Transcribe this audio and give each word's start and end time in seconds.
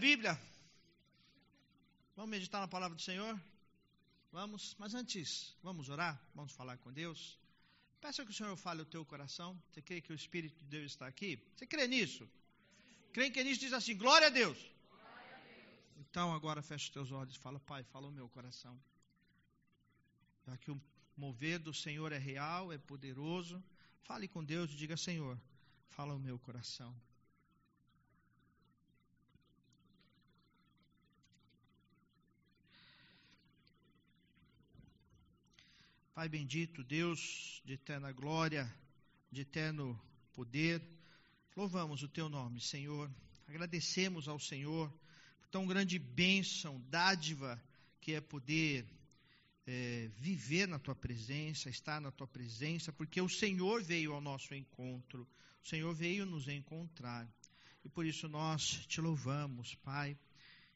Bíblia. 0.00 0.40
Vamos 2.16 2.30
meditar 2.30 2.60
na 2.60 2.66
palavra 2.66 2.96
do 2.96 3.02
Senhor? 3.02 3.38
Vamos, 4.32 4.74
mas 4.78 4.94
antes, 4.94 5.54
vamos 5.62 5.90
orar? 5.90 6.18
Vamos 6.34 6.52
falar 6.52 6.78
com 6.78 6.90
Deus? 6.90 7.38
Peça 8.00 8.24
que 8.24 8.30
o 8.30 8.34
Senhor 8.34 8.56
fale 8.56 8.80
o 8.80 8.86
teu 8.86 9.04
coração. 9.04 9.50
Você 9.68 9.82
crê 9.82 10.00
que 10.00 10.10
o 10.10 10.14
Espírito 10.14 10.56
de 10.64 10.64
Deus 10.64 10.92
está 10.92 11.06
aqui? 11.06 11.38
Você 11.54 11.66
crê 11.66 11.86
nisso? 11.86 12.26
Crê 13.12 13.30
que 13.30 13.44
nisso 13.44 13.60
diz 13.60 13.74
assim: 13.74 13.94
glória 13.94 14.28
a 14.28 14.30
Deus. 14.30 14.58
Então 15.98 16.32
agora 16.32 16.62
fecha 16.62 16.84
os 16.84 16.90
teus 16.90 17.12
olhos 17.12 17.36
e 17.36 17.38
fala, 17.38 17.60
Pai, 17.60 17.82
fala 17.84 18.08
o 18.08 18.10
meu 18.10 18.28
coração. 18.30 18.80
Já 20.46 20.56
que 20.56 20.70
o 20.70 20.80
mover 21.14 21.58
do 21.58 21.74
Senhor 21.74 22.10
é 22.10 22.18
real, 22.18 22.72
é 22.72 22.78
poderoso, 22.78 23.62
fale 24.04 24.26
com 24.26 24.42
Deus 24.42 24.70
e 24.70 24.76
diga: 24.76 24.96
Senhor, 24.96 25.38
fala 25.88 26.14
o 26.14 26.18
meu 26.18 26.38
coração. 26.38 26.90
Pai 36.20 36.28
bendito, 36.28 36.84
Deus 36.84 37.62
de 37.64 37.72
eterna 37.72 38.12
glória, 38.12 38.70
de 39.32 39.40
eterno 39.40 39.98
poder, 40.34 40.82
louvamos 41.56 42.02
o 42.02 42.08
teu 42.08 42.28
nome, 42.28 42.60
Senhor. 42.60 43.10
Agradecemos 43.48 44.28
ao 44.28 44.38
Senhor 44.38 44.92
por 45.40 45.48
tão 45.48 45.66
grande 45.66 45.98
bênção, 45.98 46.78
dádiva 46.90 47.58
que 48.02 48.12
é 48.12 48.20
poder 48.20 48.84
é, 49.66 50.10
viver 50.18 50.68
na 50.68 50.78
tua 50.78 50.94
presença, 50.94 51.70
estar 51.70 52.02
na 52.02 52.10
tua 52.10 52.26
presença, 52.26 52.92
porque 52.92 53.18
o 53.18 53.26
Senhor 53.26 53.82
veio 53.82 54.12
ao 54.12 54.20
nosso 54.20 54.54
encontro, 54.54 55.26
o 55.64 55.66
Senhor 55.66 55.94
veio 55.94 56.26
nos 56.26 56.48
encontrar. 56.48 57.26
E 57.82 57.88
por 57.88 58.04
isso 58.04 58.28
nós 58.28 58.84
te 58.86 59.00
louvamos, 59.00 59.74
Pai. 59.76 60.18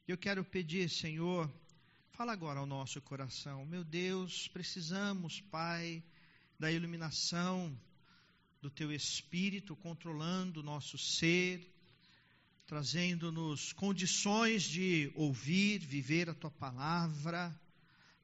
Eu 0.07 0.17
quero 0.17 0.43
pedir, 0.43 0.89
Senhor, 0.89 1.47
Fala 2.15 2.31
agora 2.31 2.61
ao 2.61 2.65
nosso 2.65 3.01
coração. 3.01 3.65
Meu 3.65 3.83
Deus, 3.83 4.47
precisamos, 4.47 5.41
Pai, 5.51 6.01
da 6.57 6.71
iluminação 6.71 7.77
do 8.61 8.69
Teu 8.69 8.89
Espírito 8.89 9.75
controlando 9.75 10.61
o 10.61 10.63
nosso 10.63 10.97
ser, 10.97 11.69
trazendo-nos 12.65 13.73
condições 13.73 14.63
de 14.63 15.11
ouvir, 15.13 15.79
viver 15.79 16.29
a 16.29 16.33
Tua 16.33 16.49
palavra. 16.49 17.53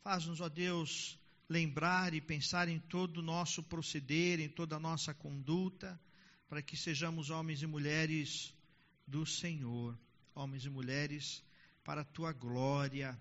Faz-nos, 0.01 0.39
ó 0.39 0.47
Deus, 0.47 1.19
lembrar 1.49 2.13
e 2.13 2.21
pensar 2.21 2.69
em 2.69 2.79
todo 2.79 3.17
o 3.17 3.21
nosso 3.21 3.61
proceder, 3.61 4.39
em 4.39 4.47
toda 4.47 4.77
a 4.77 4.79
nossa 4.79 5.13
conduta, 5.13 5.99
para 6.47 6.61
que 6.61 6.77
sejamos 6.77 7.29
homens 7.29 7.61
e 7.61 7.67
mulheres 7.67 8.53
do 9.05 9.25
Senhor, 9.25 9.99
homens 10.33 10.63
e 10.63 10.69
mulheres 10.69 11.43
para 11.83 12.03
a 12.03 12.05
Tua 12.05 12.31
glória 12.31 13.19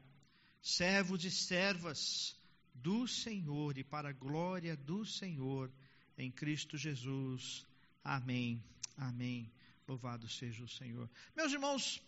servos 0.61 1.25
e 1.25 1.31
servas 1.31 2.37
do 2.75 3.07
Senhor 3.07 3.77
e 3.79 3.85
para 3.85 4.11
a 4.11 4.13
glória 4.13 4.77
do 4.77 5.05
Senhor 5.05 5.71
em 6.17 6.31
Cristo 6.31 6.77
Jesus. 6.77 7.67
Amém. 8.05 8.63
Amém. 8.97 9.51
Louvado 9.87 10.29
seja 10.29 10.63
o 10.63 10.69
Senhor. 10.69 11.11
Meus 11.37 11.53
irmãos, 11.53 12.01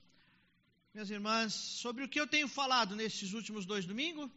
minhas 0.95 1.11
irmãs, 1.11 1.55
sobre 1.55 2.05
o 2.05 2.09
que 2.09 2.21
eu 2.21 2.27
tenho 2.27 2.49
falado 2.49 2.95
nesses 2.95 3.33
últimos 3.33 3.65
dois 3.67 3.87
domingos? 3.87 4.31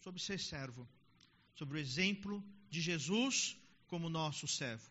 Sobre 0.00 0.20
ser 0.20 0.38
servo. 0.38 0.86
Sobre 1.54 1.78
o 1.78 1.80
exemplo 1.80 2.44
de 2.68 2.80
Jesus 2.80 3.56
como 3.88 4.08
nosso 4.08 4.46
servo. 4.46 4.90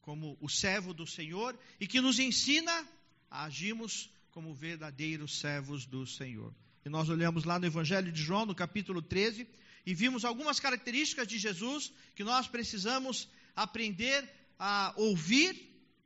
Como 0.00 0.38
o 0.40 0.48
servo 0.48 0.94
do 0.94 1.06
Senhor 1.06 1.58
e 1.78 1.86
que 1.86 2.00
nos 2.00 2.18
ensina 2.18 2.88
a 3.30 3.44
agirmos 3.44 4.08
como 4.30 4.54
verdadeiros 4.54 5.38
servos 5.38 5.84
do 5.84 6.06
Senhor. 6.06 6.54
E 6.84 6.88
nós 6.88 7.08
olhamos 7.08 7.44
lá 7.44 7.58
no 7.58 7.66
Evangelho 7.66 8.10
de 8.12 8.22
João, 8.22 8.46
no 8.46 8.54
capítulo 8.54 9.02
13, 9.02 9.46
e 9.84 9.94
vimos 9.94 10.24
algumas 10.24 10.60
características 10.60 11.26
de 11.26 11.38
Jesus 11.38 11.92
que 12.14 12.24
nós 12.24 12.46
precisamos 12.46 13.28
aprender 13.54 14.28
a 14.58 14.92
ouvir 14.96 15.56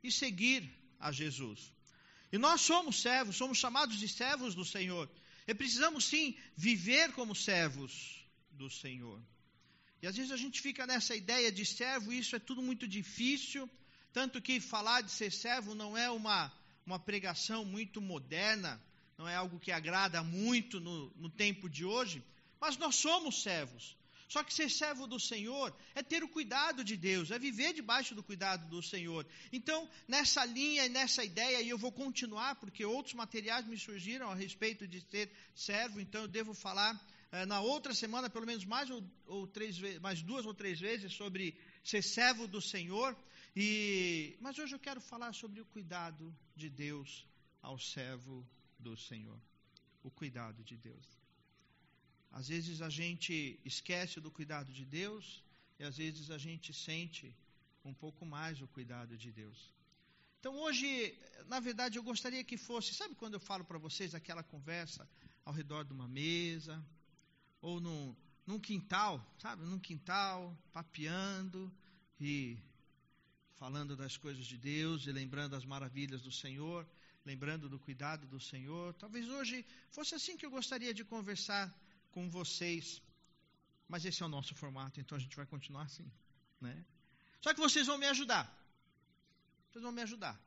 e 0.03 0.11
seguir 0.11 0.69
a 0.99 1.11
Jesus. 1.11 1.71
E 2.31 2.37
nós 2.37 2.61
somos 2.61 3.01
servos, 3.01 3.35
somos 3.35 3.57
chamados 3.57 3.99
de 3.99 4.07
servos 4.07 4.55
do 4.55 4.65
Senhor. 4.65 5.09
E 5.47 5.53
precisamos 5.53 6.05
sim 6.05 6.35
viver 6.55 7.11
como 7.11 7.35
servos 7.35 8.25
do 8.51 8.69
Senhor. 8.69 9.21
E 10.01 10.07
às 10.07 10.15
vezes 10.15 10.31
a 10.31 10.37
gente 10.37 10.61
fica 10.61 10.87
nessa 10.87 11.15
ideia 11.15 11.51
de 11.51 11.65
servo, 11.65 12.11
e 12.11 12.19
isso 12.19 12.35
é 12.35 12.39
tudo 12.39 12.61
muito 12.61 12.87
difícil, 12.87 13.69
tanto 14.11 14.41
que 14.41 14.59
falar 14.59 15.01
de 15.01 15.11
ser 15.11 15.31
servo 15.31 15.73
não 15.73 15.97
é 15.97 16.09
uma, 16.09 16.51
uma 16.85 16.99
pregação 16.99 17.63
muito 17.63 18.01
moderna, 18.01 18.81
não 19.23 19.29
é 19.29 19.35
algo 19.35 19.57
que 19.57 19.71
agrada 19.71 20.21
muito 20.21 20.81
no, 20.81 21.09
no 21.15 21.29
tempo 21.29 21.69
de 21.69 21.85
hoje, 21.85 22.21
mas 22.59 22.75
nós 22.75 22.95
somos 22.95 23.41
servos. 23.41 23.95
Só 24.27 24.43
que 24.43 24.53
ser 24.53 24.69
servo 24.69 25.07
do 25.07 25.17
Senhor 25.17 25.73
é 25.95 26.03
ter 26.03 26.23
o 26.23 26.27
cuidado 26.27 26.83
de 26.83 26.97
Deus, 26.97 27.31
é 27.31 27.39
viver 27.39 27.71
debaixo 27.73 28.13
do 28.13 28.21
cuidado 28.21 28.67
do 28.67 28.81
Senhor. 28.83 29.25
Então, 29.51 29.89
nessa 30.07 30.43
linha 30.43 30.85
e 30.85 30.89
nessa 30.89 31.23
ideia, 31.23 31.61
e 31.61 31.69
eu 31.69 31.77
vou 31.77 31.91
continuar, 31.91 32.55
porque 32.55 32.83
outros 32.83 33.13
materiais 33.13 33.65
me 33.65 33.77
surgiram 33.77 34.29
a 34.29 34.35
respeito 34.35 34.85
de 34.85 34.99
ser 35.09 35.31
servo, 35.55 36.01
então 36.01 36.23
eu 36.23 36.27
devo 36.27 36.53
falar 36.53 36.99
eh, 37.31 37.45
na 37.45 37.61
outra 37.61 37.93
semana, 37.93 38.29
pelo 38.29 38.45
menos 38.45 38.65
mais, 38.65 38.89
ou, 38.89 39.01
ou 39.25 39.47
três, 39.47 39.79
mais 40.01 40.21
duas 40.21 40.45
ou 40.45 40.53
três 40.53 40.81
vezes, 40.81 41.13
sobre 41.13 41.55
ser 41.81 42.01
servo 42.01 42.45
do 42.45 42.61
Senhor. 42.61 43.15
E, 43.55 44.35
mas 44.41 44.59
hoje 44.59 44.75
eu 44.75 44.79
quero 44.79 44.99
falar 44.99 45.31
sobre 45.31 45.61
o 45.61 45.65
cuidado 45.65 46.35
de 46.55 46.69
Deus 46.69 47.25
ao 47.61 47.79
servo 47.79 48.45
do 48.85 48.95
Senhor, 49.07 49.39
o 50.07 50.09
cuidado 50.19 50.63
de 50.69 50.77
Deus. 50.87 51.07
Às 52.39 52.47
vezes 52.53 52.81
a 52.81 52.89
gente 52.89 53.33
esquece 53.71 54.19
do 54.25 54.31
cuidado 54.37 54.71
de 54.79 54.85
Deus 54.99 55.43
e 55.79 55.83
às 55.89 55.97
vezes 55.97 56.29
a 56.37 56.37
gente 56.37 56.73
sente 56.73 57.25
um 57.85 57.93
pouco 57.93 58.25
mais 58.25 58.61
o 58.61 58.67
cuidado 58.67 59.17
de 59.23 59.31
Deus. 59.31 59.59
Então 60.39 60.53
hoje, 60.65 60.87
na 61.47 61.59
verdade, 61.59 61.97
eu 61.97 62.03
gostaria 62.03 62.43
que 62.43 62.57
fosse, 62.57 62.93
sabe 62.93 63.15
quando 63.15 63.35
eu 63.35 63.39
falo 63.39 63.63
para 63.63 63.77
vocês 63.77 64.13
aquela 64.13 64.43
conversa 64.43 65.07
ao 65.45 65.53
redor 65.53 65.83
de 65.85 65.93
uma 65.93 66.07
mesa 66.07 66.75
ou 67.61 67.79
num, 67.79 68.15
num 68.45 68.59
quintal, 68.59 69.15
sabe, 69.37 69.63
num 69.63 69.79
quintal, 69.79 70.37
papeando 70.73 71.71
e 72.19 72.57
falando 73.55 73.95
das 73.95 74.17
coisas 74.17 74.45
de 74.45 74.57
Deus 74.57 75.05
e 75.07 75.11
lembrando 75.11 75.55
as 75.55 75.65
maravilhas 75.65 76.21
do 76.21 76.31
Senhor 76.31 76.85
lembrando 77.25 77.69
do 77.69 77.79
cuidado 77.79 78.27
do 78.27 78.39
Senhor. 78.39 78.93
Talvez 78.95 79.27
hoje 79.27 79.65
fosse 79.91 80.15
assim 80.15 80.35
que 80.37 80.45
eu 80.45 80.51
gostaria 80.51 80.93
de 80.93 81.03
conversar 81.03 81.73
com 82.11 82.29
vocês. 82.29 83.01
Mas 83.87 84.05
esse 84.05 84.21
é 84.23 84.25
o 84.25 84.29
nosso 84.29 84.55
formato, 84.55 84.99
então 84.99 85.17
a 85.17 85.21
gente 85.21 85.35
vai 85.35 85.45
continuar 85.45 85.83
assim, 85.83 86.09
né? 86.59 86.85
Só 87.41 87.53
que 87.53 87.59
vocês 87.59 87.87
vão 87.87 87.97
me 87.97 88.07
ajudar. 88.07 88.45
Vocês 89.69 89.83
vão 89.83 89.91
me 89.91 90.01
ajudar, 90.01 90.39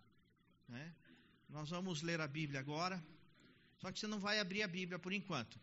né? 0.68 0.94
Nós 1.48 1.70
vamos 1.70 2.02
ler 2.02 2.20
a 2.20 2.28
Bíblia 2.28 2.60
agora. 2.60 3.02
Só 3.78 3.92
que 3.92 3.98
você 3.98 4.06
não 4.06 4.18
vai 4.18 4.40
abrir 4.40 4.62
a 4.62 4.68
Bíblia 4.68 4.98
por 4.98 5.12
enquanto. 5.12 5.60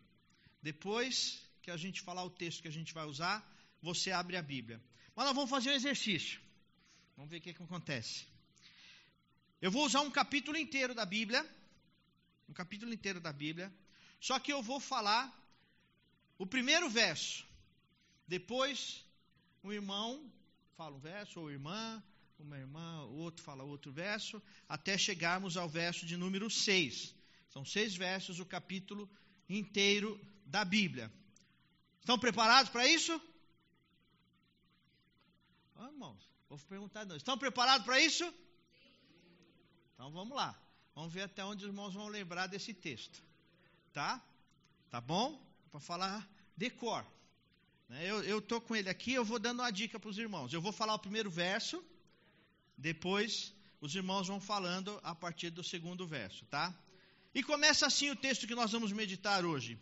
Depois 0.62 1.42
que 1.62 1.70
a 1.70 1.76
gente 1.76 2.00
falar 2.00 2.24
o 2.24 2.30
texto 2.30 2.62
que 2.62 2.68
a 2.68 2.72
gente 2.72 2.94
vai 2.94 3.04
usar, 3.04 3.42
você 3.82 4.12
abre 4.12 4.36
a 4.36 4.42
Bíblia. 4.42 4.80
Mas 5.14 5.26
nós 5.26 5.34
vamos 5.34 5.50
fazer 5.50 5.70
um 5.70 5.74
exercício. 5.74 6.40
Vamos 7.16 7.30
ver 7.30 7.38
o 7.38 7.40
que, 7.40 7.52
que 7.52 7.62
acontece. 7.62 8.26
Eu 9.64 9.70
vou 9.70 9.86
usar 9.86 10.02
um 10.02 10.10
capítulo 10.10 10.58
inteiro 10.58 10.94
da 10.94 11.06
Bíblia, 11.06 11.42
um 12.46 12.52
capítulo 12.52 12.92
inteiro 12.92 13.18
da 13.18 13.32
Bíblia, 13.32 13.72
só 14.20 14.38
que 14.38 14.52
eu 14.52 14.62
vou 14.62 14.78
falar 14.78 15.24
o 16.36 16.46
primeiro 16.46 16.90
verso. 16.90 17.46
Depois, 18.28 19.02
o 19.62 19.72
irmão 19.72 20.30
fala 20.76 20.94
um 20.94 20.98
verso, 20.98 21.40
ou 21.40 21.50
irmã, 21.50 22.04
uma 22.38 22.58
irmã, 22.58 23.04
o 23.04 23.16
outro 23.16 23.42
fala 23.42 23.64
outro 23.64 23.90
verso, 23.90 24.42
até 24.68 24.98
chegarmos 24.98 25.56
ao 25.56 25.66
verso 25.66 26.04
de 26.04 26.14
número 26.14 26.50
6. 26.50 27.14
São 27.48 27.64
seis 27.64 27.96
versos, 27.96 28.40
o 28.40 28.44
capítulo 28.44 29.08
inteiro 29.48 30.20
da 30.44 30.62
Bíblia. 30.62 31.10
Estão 32.00 32.18
preparados 32.18 32.70
para 32.70 32.86
isso? 32.86 33.18
Ah, 35.74 35.88
irmãos, 35.90 36.22
vou 36.50 36.58
perguntar. 36.58 37.06
Estão 37.16 37.38
preparados 37.38 37.86
para 37.86 37.98
isso? 37.98 38.30
Então 39.94 40.10
vamos 40.10 40.36
lá. 40.36 40.58
Vamos 40.94 41.12
ver 41.12 41.22
até 41.22 41.44
onde 41.44 41.64
os 41.64 41.70
irmãos 41.70 41.94
vão 41.94 42.08
lembrar 42.08 42.46
desse 42.46 42.72
texto. 42.72 43.22
Tá? 43.92 44.22
Tá 44.90 45.00
bom? 45.00 45.40
Para 45.70 45.80
falar 45.80 46.28
de 46.56 46.70
cor. 46.70 47.04
Né, 47.88 48.08
eu 48.08 48.38
estou 48.38 48.60
com 48.60 48.74
ele 48.74 48.88
aqui, 48.88 49.12
eu 49.12 49.24
vou 49.24 49.38
dando 49.38 49.60
uma 49.60 49.70
dica 49.70 49.98
para 49.98 50.08
os 50.08 50.18
irmãos. 50.18 50.52
Eu 50.52 50.60
vou 50.60 50.72
falar 50.72 50.94
o 50.94 50.98
primeiro 50.98 51.30
verso, 51.30 51.84
depois 52.76 53.52
os 53.80 53.94
irmãos 53.94 54.28
vão 54.28 54.40
falando 54.40 54.98
a 55.02 55.14
partir 55.14 55.50
do 55.50 55.62
segundo 55.62 56.06
verso, 56.06 56.44
tá? 56.46 56.74
E 57.34 57.42
começa 57.42 57.86
assim 57.86 58.10
o 58.10 58.16
texto 58.16 58.46
que 58.46 58.54
nós 58.54 58.72
vamos 58.72 58.92
meditar 58.92 59.44
hoje. 59.44 59.78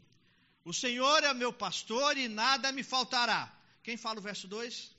O 0.64 0.72
Senhor 0.72 1.22
é 1.22 1.32
meu 1.34 1.52
pastor 1.52 2.16
e 2.16 2.26
nada 2.28 2.72
me 2.72 2.82
faltará. 2.82 3.52
Quem 3.82 3.96
fala 3.96 4.18
o 4.18 4.22
verso 4.22 4.48
2? 4.48 4.94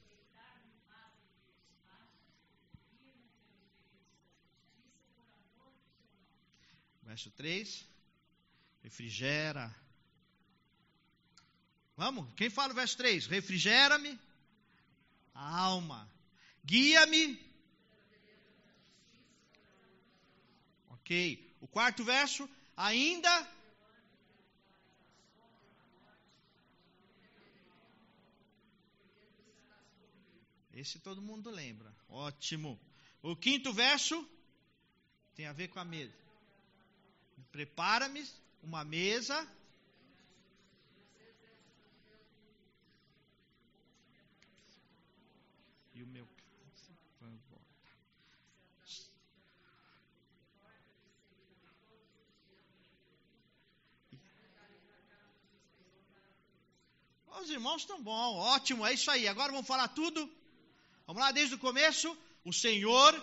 Verso 7.14 7.30
3. 7.30 7.88
Refrigera. 8.82 9.72
Vamos? 11.96 12.34
Quem 12.34 12.50
fala 12.50 12.74
o 12.74 12.76
verso 12.76 12.98
3? 12.98 13.28
Refrigera-me 13.28 14.20
a 15.32 15.60
alma. 15.60 16.12
Guia-me. 16.66 17.40
Ok. 20.90 21.56
O 21.62 21.68
quarto 21.68 22.04
verso. 22.04 22.50
Ainda 22.76 23.48
Esse 30.74 30.98
todo 30.98 31.22
mundo 31.22 31.52
lembra. 31.52 31.96
Ótimo. 32.10 32.80
O 33.22 33.36
quinto 33.36 33.72
verso 33.72 34.28
tem 35.36 35.46
a 35.46 35.54
ver 35.54 35.68
com 35.68 35.80
a 35.80 35.86
mesa. 35.86 36.23
Prepara-me 37.54 38.28
uma 38.62 38.84
mesa. 38.84 39.48
E 45.94 46.04
o 46.04 46.08
meu 46.08 46.28
Os 57.42 57.50
irmãos 57.50 57.82
estão 57.82 58.02
bom, 58.02 58.38
ótimo, 58.38 58.86
é 58.86 58.94
isso 58.94 59.12
aí. 59.12 59.28
Agora 59.28 59.52
vamos 59.52 59.68
falar 59.68 59.90
tudo 59.90 60.32
Vamos 61.06 61.22
lá, 61.22 61.32
desde 61.32 61.56
o 61.56 61.60
começo. 61.60 62.18
O 62.46 62.54
Senhor. 62.54 63.14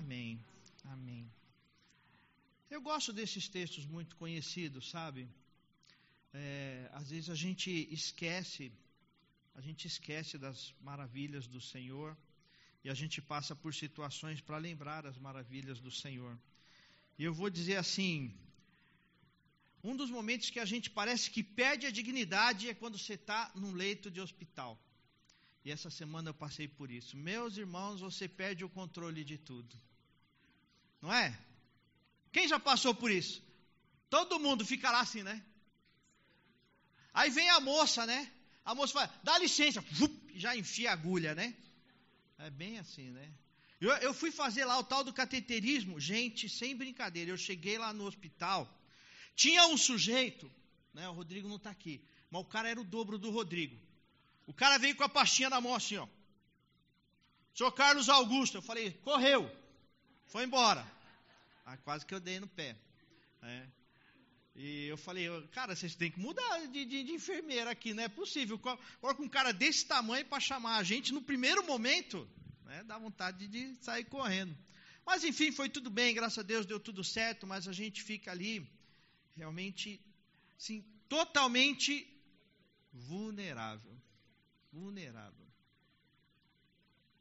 Amém. 0.00 0.40
Amém. 0.84 1.30
Eu 2.80 2.84
gosto 2.84 3.12
desses 3.12 3.46
textos 3.46 3.84
muito 3.84 4.16
conhecidos, 4.16 4.88
sabe? 4.88 5.28
É, 6.32 6.88
às 6.94 7.10
vezes 7.10 7.28
a 7.28 7.34
gente 7.34 7.70
esquece, 7.92 8.72
a 9.54 9.60
gente 9.60 9.86
esquece 9.86 10.38
das 10.38 10.74
maravilhas 10.80 11.46
do 11.46 11.60
Senhor 11.60 12.16
e 12.82 12.88
a 12.88 12.94
gente 12.94 13.20
passa 13.20 13.54
por 13.54 13.74
situações 13.74 14.40
para 14.40 14.56
lembrar 14.56 15.04
as 15.04 15.18
maravilhas 15.18 15.78
do 15.78 15.90
Senhor. 15.90 16.34
E 17.18 17.24
eu 17.24 17.34
vou 17.34 17.50
dizer 17.50 17.76
assim: 17.76 18.34
um 19.84 19.94
dos 19.94 20.10
momentos 20.10 20.48
que 20.48 20.58
a 20.58 20.64
gente 20.64 20.88
parece 20.88 21.30
que 21.30 21.42
perde 21.42 21.84
a 21.86 21.90
dignidade 21.90 22.70
é 22.70 22.72
quando 22.72 22.96
você 22.96 23.12
está 23.12 23.52
num 23.54 23.74
leito 23.74 24.10
de 24.10 24.22
hospital. 24.22 24.72
E 25.66 25.70
essa 25.70 25.90
semana 25.90 26.30
eu 26.30 26.34
passei 26.46 26.66
por 26.66 26.90
isso. 26.90 27.14
Meus 27.14 27.58
irmãos, 27.58 28.00
você 28.00 28.26
perde 28.26 28.64
o 28.64 28.70
controle 28.70 29.22
de 29.22 29.36
tudo. 29.36 29.78
Não 31.02 31.12
é? 31.12 31.49
Quem 32.32 32.48
já 32.48 32.58
passou 32.58 32.94
por 32.94 33.10
isso? 33.10 33.42
Todo 34.08 34.40
mundo 34.40 34.64
fica 34.64 34.90
lá 34.90 35.00
assim, 35.00 35.22
né? 35.22 35.42
Aí 37.12 37.30
vem 37.30 37.48
a 37.50 37.60
moça, 37.60 38.06
né? 38.06 38.30
A 38.64 38.74
moça 38.74 38.92
fala, 38.92 39.20
dá 39.22 39.38
licença, 39.38 39.84
já 40.34 40.56
enfia 40.56 40.90
a 40.90 40.92
agulha, 40.92 41.34
né? 41.34 41.54
É 42.38 42.50
bem 42.50 42.78
assim, 42.78 43.10
né? 43.10 43.32
Eu, 43.80 43.90
eu 43.96 44.12
fui 44.12 44.30
fazer 44.30 44.64
lá 44.64 44.78
o 44.78 44.84
tal 44.84 45.02
do 45.02 45.12
cateterismo, 45.12 45.98
gente, 45.98 46.48
sem 46.48 46.76
brincadeira. 46.76 47.30
Eu 47.30 47.36
cheguei 47.36 47.78
lá 47.78 47.92
no 47.92 48.04
hospital, 48.04 48.68
tinha 49.34 49.66
um 49.66 49.76
sujeito, 49.76 50.50
né? 50.92 51.08
O 51.08 51.12
Rodrigo 51.12 51.48
não 51.48 51.56
está 51.56 51.70
aqui, 51.70 52.04
mas 52.30 52.42
o 52.42 52.44
cara 52.44 52.68
era 52.68 52.80
o 52.80 52.84
dobro 52.84 53.18
do 53.18 53.30
Rodrigo. 53.30 53.76
O 54.46 54.52
cara 54.52 54.78
veio 54.78 54.96
com 54.96 55.04
a 55.04 55.08
pastinha 55.08 55.48
na 55.48 55.60
mão 55.60 55.74
assim, 55.74 55.96
ó. 55.96 56.08
Sou 57.54 57.70
Carlos 57.70 58.08
Augusto. 58.08 58.58
Eu 58.58 58.62
falei, 58.62 58.92
correu. 59.02 59.50
Foi 60.26 60.44
embora. 60.44 60.86
Ah, 61.70 61.76
quase 61.76 62.04
que 62.04 62.12
eu 62.12 62.18
dei 62.18 62.40
no 62.40 62.48
pé. 62.48 62.76
Né? 63.40 63.70
E 64.56 64.86
eu 64.86 64.96
falei, 64.96 65.28
cara, 65.52 65.76
vocês 65.76 65.94
têm 65.94 66.10
que 66.10 66.18
mudar 66.18 66.66
de, 66.66 66.84
de, 66.84 67.04
de 67.04 67.12
enfermeira 67.12 67.70
aqui, 67.70 67.94
não 67.94 68.02
é 68.02 68.08
possível. 68.08 68.58
Coloca 68.58 69.22
um 69.22 69.28
cara 69.28 69.52
desse 69.52 69.86
tamanho 69.86 70.26
para 70.26 70.40
chamar 70.40 70.78
a 70.78 70.82
gente 70.82 71.12
no 71.12 71.22
primeiro 71.22 71.64
momento, 71.64 72.28
né, 72.64 72.82
dá 72.82 72.98
vontade 72.98 73.46
de 73.46 73.76
sair 73.76 74.04
correndo. 74.04 74.56
Mas 75.06 75.22
enfim, 75.22 75.52
foi 75.52 75.68
tudo 75.68 75.88
bem, 75.88 76.12
graças 76.12 76.38
a 76.38 76.42
Deus 76.42 76.66
deu 76.66 76.80
tudo 76.80 77.04
certo, 77.04 77.46
mas 77.46 77.68
a 77.68 77.72
gente 77.72 78.02
fica 78.02 78.32
ali 78.32 78.68
realmente, 79.36 80.00
sim, 80.58 80.84
totalmente 81.08 82.04
vulnerável. 82.92 83.96
Vulnerável. 84.72 85.39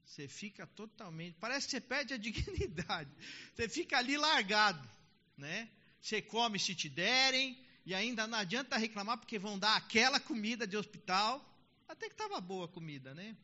Você 0.09 0.27
fica 0.27 0.65
totalmente. 0.65 1.37
Parece 1.39 1.67
que 1.67 1.71
você 1.71 1.81
perde 1.81 2.15
a 2.15 2.17
dignidade. 2.17 3.11
Você 3.53 3.69
fica 3.69 3.99
ali 3.99 4.17
largado. 4.17 4.89
Né? 5.37 5.69
Você 6.01 6.19
come 6.19 6.57
se 6.57 6.73
te 6.73 6.89
derem. 6.89 7.55
E 7.85 7.93
ainda 7.93 8.25
não 8.25 8.39
adianta 8.39 8.75
reclamar 8.75 9.19
porque 9.19 9.37
vão 9.37 9.57
dar 9.57 9.75
aquela 9.75 10.19
comida 10.19 10.65
de 10.65 10.75
hospital. 10.75 11.45
Até 11.87 12.07
que 12.07 12.15
estava 12.15 12.41
boa 12.41 12.65
a 12.65 12.67
comida, 12.67 13.13
né? 13.13 13.37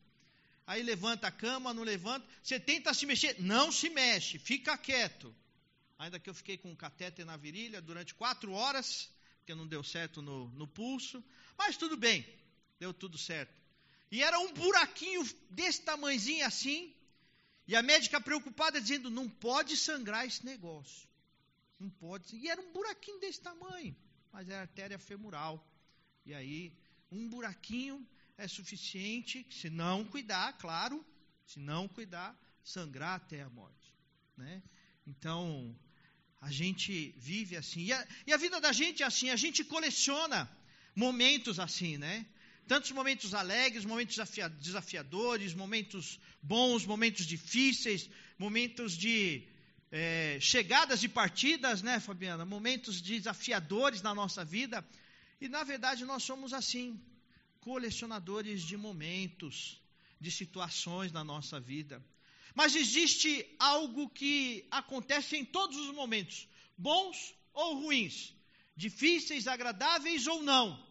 Aí 0.65 0.81
levanta 0.81 1.27
a 1.27 1.31
cama, 1.31 1.71
não 1.71 1.83
levanta. 1.83 2.27
Você 2.41 2.59
tenta 2.59 2.93
se 2.95 3.05
mexer, 3.05 3.39
não 3.39 3.71
se 3.71 3.87
mexe, 3.89 4.39
fica 4.39 4.75
quieto. 4.75 5.33
Ainda 5.99 6.19
que 6.19 6.29
eu 6.29 6.33
fiquei 6.33 6.57
com 6.57 6.71
um 6.71 6.75
catéter 6.75 7.25
na 7.25 7.37
virilha 7.37 7.79
durante 7.79 8.15
quatro 8.15 8.51
horas, 8.51 9.11
porque 9.37 9.53
não 9.53 9.67
deu 9.67 9.83
certo 9.83 10.19
no, 10.19 10.49
no 10.49 10.67
pulso. 10.67 11.23
Mas 11.55 11.77
tudo 11.77 11.95
bem, 11.95 12.27
deu 12.79 12.91
tudo 12.91 13.17
certo. 13.19 13.64
E 14.15 14.23
era 14.23 14.39
um 14.39 14.53
buraquinho 14.53 15.21
desse 15.49 15.81
tamanhozinho 15.81 16.45
assim. 16.45 16.95
E 17.67 17.75
a 17.75 17.81
médica 17.81 18.21
preocupada 18.21 18.79
dizendo: 18.79 19.09
não 19.09 19.27
pode 19.29 19.75
sangrar 19.75 20.25
esse 20.25 20.45
negócio. 20.45 21.09
Não 21.77 21.89
pode. 21.89 22.33
E 22.37 22.49
era 22.49 22.61
um 22.61 22.71
buraquinho 22.71 23.19
desse 23.19 23.41
tamanho. 23.41 23.93
Mas 24.31 24.47
era 24.47 24.61
artéria 24.61 24.97
femoral. 24.97 25.53
E 26.25 26.33
aí, 26.33 26.71
um 27.11 27.27
buraquinho 27.27 28.07
é 28.37 28.47
suficiente, 28.47 29.45
se 29.51 29.69
não 29.69 30.05
cuidar, 30.05 30.53
claro, 30.59 31.05
se 31.45 31.59
não 31.59 31.85
cuidar, 31.85 32.33
sangrar 32.63 33.15
até 33.15 33.41
a 33.41 33.49
morte. 33.49 33.93
Né? 34.37 34.63
Então, 35.05 35.77
a 36.39 36.49
gente 36.49 37.13
vive 37.17 37.57
assim. 37.57 37.81
E 37.81 37.91
a, 37.91 38.07
e 38.27 38.31
a 38.31 38.37
vida 38.37 38.61
da 38.61 38.71
gente 38.71 39.03
é 39.03 39.05
assim, 39.05 39.29
a 39.29 39.35
gente 39.35 39.61
coleciona 39.65 40.49
momentos 40.95 41.59
assim, 41.59 41.97
né? 41.97 42.25
Tantos 42.67 42.91
momentos 42.91 43.33
alegres, 43.33 43.85
momentos 43.85 44.17
desafiadores, 44.59 45.53
momentos 45.53 46.19
bons, 46.41 46.85
momentos 46.85 47.25
difíceis, 47.25 48.09
momentos 48.39 48.97
de 48.97 49.47
é, 49.91 50.39
chegadas 50.41 51.03
e 51.03 51.07
partidas, 51.07 51.83
né, 51.83 51.99
Fabiana? 51.99 52.43
Momentos 52.43 53.01
desafiadores 53.01 54.01
na 54.01 54.15
nossa 54.15 54.43
vida. 54.43 54.83
E 55.39 55.47
na 55.47 55.63
verdade 55.63 56.05
nós 56.05 56.23
somos 56.23 56.53
assim, 56.53 56.99
colecionadores 57.59 58.63
de 58.63 58.75
momentos, 58.75 59.79
de 60.19 60.31
situações 60.31 61.11
na 61.11 61.23
nossa 61.23 61.59
vida. 61.59 62.03
Mas 62.55 62.75
existe 62.75 63.45
algo 63.59 64.09
que 64.09 64.65
acontece 64.71 65.37
em 65.37 65.45
todos 65.45 65.77
os 65.77 65.93
momentos, 65.93 66.47
bons 66.77 67.35
ou 67.53 67.81
ruins, 67.81 68.33
difíceis, 68.75 69.47
agradáveis 69.47 70.25
ou 70.25 70.41
não. 70.41 70.83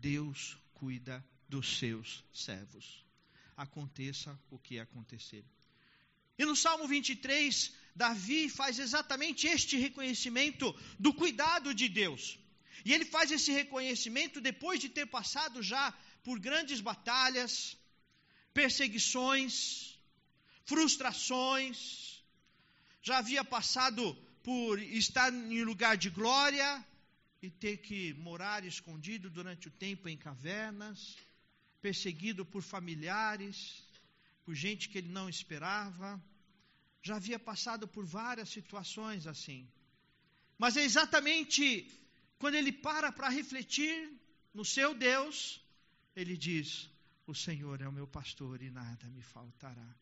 Deus 0.00 0.56
cuida 0.74 1.24
dos 1.48 1.78
seus 1.78 2.24
servos. 2.32 3.04
Aconteça 3.56 4.38
o 4.50 4.58
que 4.58 4.78
acontecer. 4.78 5.44
E 6.38 6.44
no 6.44 6.54
Salmo 6.54 6.86
23, 6.86 7.72
Davi 7.96 8.48
faz 8.48 8.78
exatamente 8.78 9.48
este 9.48 9.76
reconhecimento 9.76 10.74
do 10.98 11.12
cuidado 11.12 11.74
de 11.74 11.88
Deus. 11.88 12.38
E 12.84 12.94
ele 12.94 13.04
faz 13.04 13.32
esse 13.32 13.50
reconhecimento 13.50 14.40
depois 14.40 14.78
de 14.78 14.88
ter 14.88 15.06
passado 15.06 15.62
já 15.62 15.92
por 16.22 16.38
grandes 16.38 16.80
batalhas, 16.80 17.76
perseguições, 18.54 19.98
frustrações, 20.64 22.22
já 23.02 23.18
havia 23.18 23.44
passado 23.44 24.16
por 24.44 24.80
estar 24.80 25.32
em 25.32 25.64
lugar 25.64 25.96
de 25.96 26.10
glória 26.10 26.86
e 27.40 27.50
ter 27.50 27.78
que 27.78 28.14
morar 28.14 28.64
escondido 28.64 29.30
durante 29.30 29.68
o 29.68 29.70
tempo 29.70 30.08
em 30.08 30.16
cavernas, 30.16 31.16
perseguido 31.80 32.44
por 32.44 32.62
familiares, 32.62 33.84
por 34.44 34.54
gente 34.54 34.88
que 34.88 34.98
ele 34.98 35.08
não 35.08 35.28
esperava. 35.28 36.22
Já 37.02 37.16
havia 37.16 37.38
passado 37.38 37.86
por 37.86 38.04
várias 38.04 38.48
situações 38.48 39.26
assim. 39.26 39.68
Mas 40.58 40.76
é 40.76 40.82
exatamente 40.82 41.88
quando 42.38 42.56
ele 42.56 42.72
para 42.72 43.12
para 43.12 43.28
refletir 43.28 44.10
no 44.52 44.64
seu 44.64 44.94
Deus, 44.94 45.60
ele 46.16 46.36
diz: 46.36 46.90
O 47.26 47.34
Senhor 47.34 47.80
é 47.80 47.88
o 47.88 47.92
meu 47.92 48.06
pastor 48.06 48.60
e 48.62 48.70
nada 48.70 49.06
me 49.08 49.22
faltará. 49.22 49.96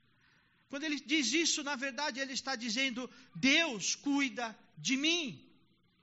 Quando 0.68 0.84
ele 0.84 0.98
diz 1.00 1.32
isso, 1.32 1.62
na 1.62 1.76
verdade, 1.76 2.20
ele 2.20 2.32
está 2.32 2.56
dizendo: 2.56 3.10
Deus 3.34 3.94
cuida 3.94 4.56
de 4.76 4.96
mim. 4.96 5.45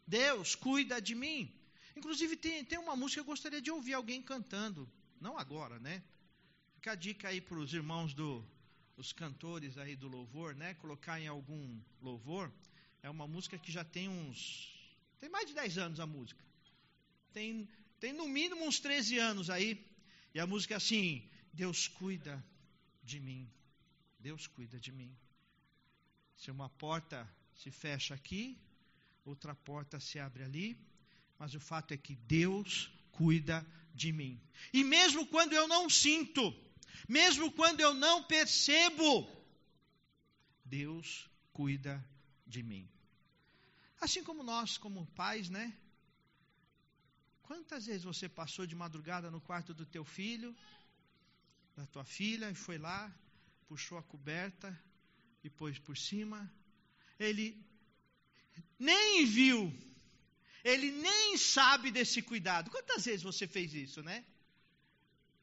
Deus 0.07 0.55
cuida 0.55 1.01
de 1.01 1.15
mim. 1.15 1.51
Inclusive, 1.95 2.35
tem, 2.35 2.63
tem 2.65 2.79
uma 2.79 2.95
música 2.95 3.21
que 3.21 3.29
eu 3.29 3.31
gostaria 3.31 3.61
de 3.61 3.71
ouvir 3.71 3.93
alguém 3.93 4.21
cantando. 4.21 4.89
Não 5.19 5.37
agora, 5.37 5.79
né? 5.79 6.03
Fica 6.75 6.91
a 6.91 6.95
dica 6.95 7.29
aí 7.29 7.39
para 7.39 7.57
os 7.57 7.73
irmãos 7.73 8.13
do, 8.13 8.45
os 8.97 9.11
cantores 9.13 9.77
aí 9.77 9.95
do 9.95 10.07
louvor, 10.07 10.55
né? 10.55 10.73
Colocar 10.75 11.19
em 11.19 11.27
algum 11.27 11.79
louvor. 12.01 12.51
É 13.01 13.09
uma 13.09 13.27
música 13.27 13.57
que 13.57 13.71
já 13.71 13.83
tem 13.83 14.09
uns. 14.09 14.71
Tem 15.19 15.29
mais 15.29 15.47
de 15.47 15.53
10 15.53 15.77
anos 15.77 15.99
a 15.99 16.05
música. 16.05 16.43
Tem, 17.31 17.67
tem 17.99 18.13
no 18.13 18.27
mínimo 18.27 18.65
uns 18.65 18.79
13 18.79 19.17
anos 19.17 19.49
aí. 19.49 19.85
E 20.33 20.39
a 20.39 20.47
música 20.47 20.73
é 20.73 20.77
assim: 20.77 21.29
Deus 21.51 21.87
cuida 21.87 22.43
de 23.03 23.19
mim. 23.19 23.49
Deus 24.19 24.47
cuida 24.47 24.79
de 24.79 24.91
mim. 24.91 25.15
Se 26.37 26.51
uma 26.51 26.69
porta 26.69 27.29
se 27.55 27.71
fecha 27.71 28.13
aqui, 28.13 28.57
outra 29.25 29.55
porta 29.55 29.99
se 29.99 30.19
abre 30.19 30.43
ali, 30.43 30.77
mas 31.37 31.53
o 31.53 31.59
fato 31.59 31.93
é 31.93 31.97
que 31.97 32.15
Deus 32.15 32.91
cuida 33.11 33.65
de 33.93 34.11
mim. 34.11 34.41
E 34.71 34.83
mesmo 34.83 35.27
quando 35.27 35.53
eu 35.53 35.67
não 35.67 35.89
sinto, 35.89 36.53
mesmo 37.07 37.51
quando 37.51 37.79
eu 37.79 37.93
não 37.93 38.23
percebo, 38.23 39.29
Deus 40.65 41.29
cuida 41.51 42.03
de 42.45 42.63
mim. 42.63 42.89
Assim 43.99 44.23
como 44.23 44.43
nós, 44.43 44.77
como 44.77 45.05
pais, 45.07 45.49
né? 45.49 45.75
Quantas 47.43 47.85
vezes 47.85 48.03
você 48.03 48.27
passou 48.27 48.65
de 48.65 48.75
madrugada 48.75 49.29
no 49.29 49.39
quarto 49.39 49.73
do 49.73 49.85
teu 49.85 50.03
filho, 50.03 50.55
da 51.75 51.85
tua 51.85 52.03
filha, 52.03 52.49
e 52.49 52.55
foi 52.55 52.77
lá, 52.77 53.13
puxou 53.67 53.97
a 53.97 54.03
coberta 54.03 54.77
e 55.43 55.49
pôs 55.49 55.77
por 55.79 55.97
cima? 55.97 56.51
Ele 57.19 57.63
nem 58.89 59.25
viu, 59.25 59.59
ele 60.63 60.89
nem 60.91 61.37
sabe 61.37 61.91
desse 61.97 62.21
cuidado. 62.21 62.71
Quantas 62.75 63.05
vezes 63.05 63.23
você 63.31 63.45
fez 63.55 63.73
isso, 63.73 64.01
né? 64.09 64.23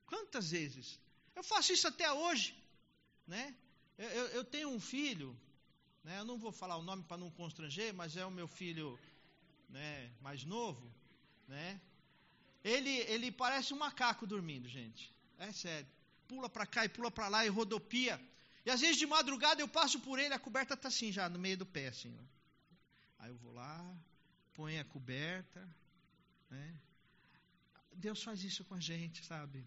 Quantas 0.06 0.50
vezes? 0.50 0.98
Eu 1.36 1.42
faço 1.42 1.72
isso 1.72 1.86
até 1.88 2.10
hoje, 2.12 2.54
né? 3.26 3.54
Eu, 3.98 4.08
eu, 4.08 4.26
eu 4.38 4.44
tenho 4.44 4.68
um 4.70 4.80
filho, 4.80 5.30
né? 6.04 6.18
Eu 6.20 6.24
não 6.24 6.38
vou 6.38 6.52
falar 6.52 6.76
o 6.76 6.82
nome 6.82 7.02
para 7.04 7.16
não 7.16 7.30
constranger, 7.30 7.92
mas 7.94 8.16
é 8.16 8.24
o 8.24 8.30
meu 8.30 8.48
filho, 8.48 8.98
né? 9.68 10.10
Mais 10.20 10.44
novo, 10.44 10.82
né? 11.48 11.80
Ele, 12.62 12.94
ele 13.14 13.30
parece 13.30 13.72
um 13.74 13.78
macaco 13.78 14.26
dormindo, 14.26 14.68
gente. 14.68 15.12
É 15.38 15.52
sério. 15.52 15.88
Pula 16.28 16.48
para 16.48 16.66
cá 16.66 16.84
e 16.84 16.88
pula 16.88 17.10
para 17.10 17.28
lá 17.28 17.44
e 17.44 17.48
rodopia. 17.48 18.20
E 18.64 18.70
às 18.70 18.80
vezes 18.80 18.96
de 18.96 19.06
madrugada 19.06 19.62
eu 19.62 19.68
passo 19.68 19.98
por 20.00 20.18
ele, 20.18 20.34
a 20.34 20.38
coberta 20.38 20.74
está 20.74 20.88
assim 20.88 21.10
já, 21.10 21.28
no 21.28 21.38
meio 21.38 21.56
do 21.56 21.66
pé, 21.66 21.88
assim. 21.88 22.14
Ó. 22.18 22.39
Aí 23.20 23.30
eu 23.30 23.36
vou 23.36 23.52
lá, 23.52 23.98
põe 24.54 24.78
a 24.78 24.84
coberta. 24.84 25.60
Né? 26.48 26.80
Deus 27.94 28.22
faz 28.22 28.42
isso 28.42 28.64
com 28.64 28.74
a 28.74 28.80
gente, 28.80 29.24
sabe? 29.24 29.66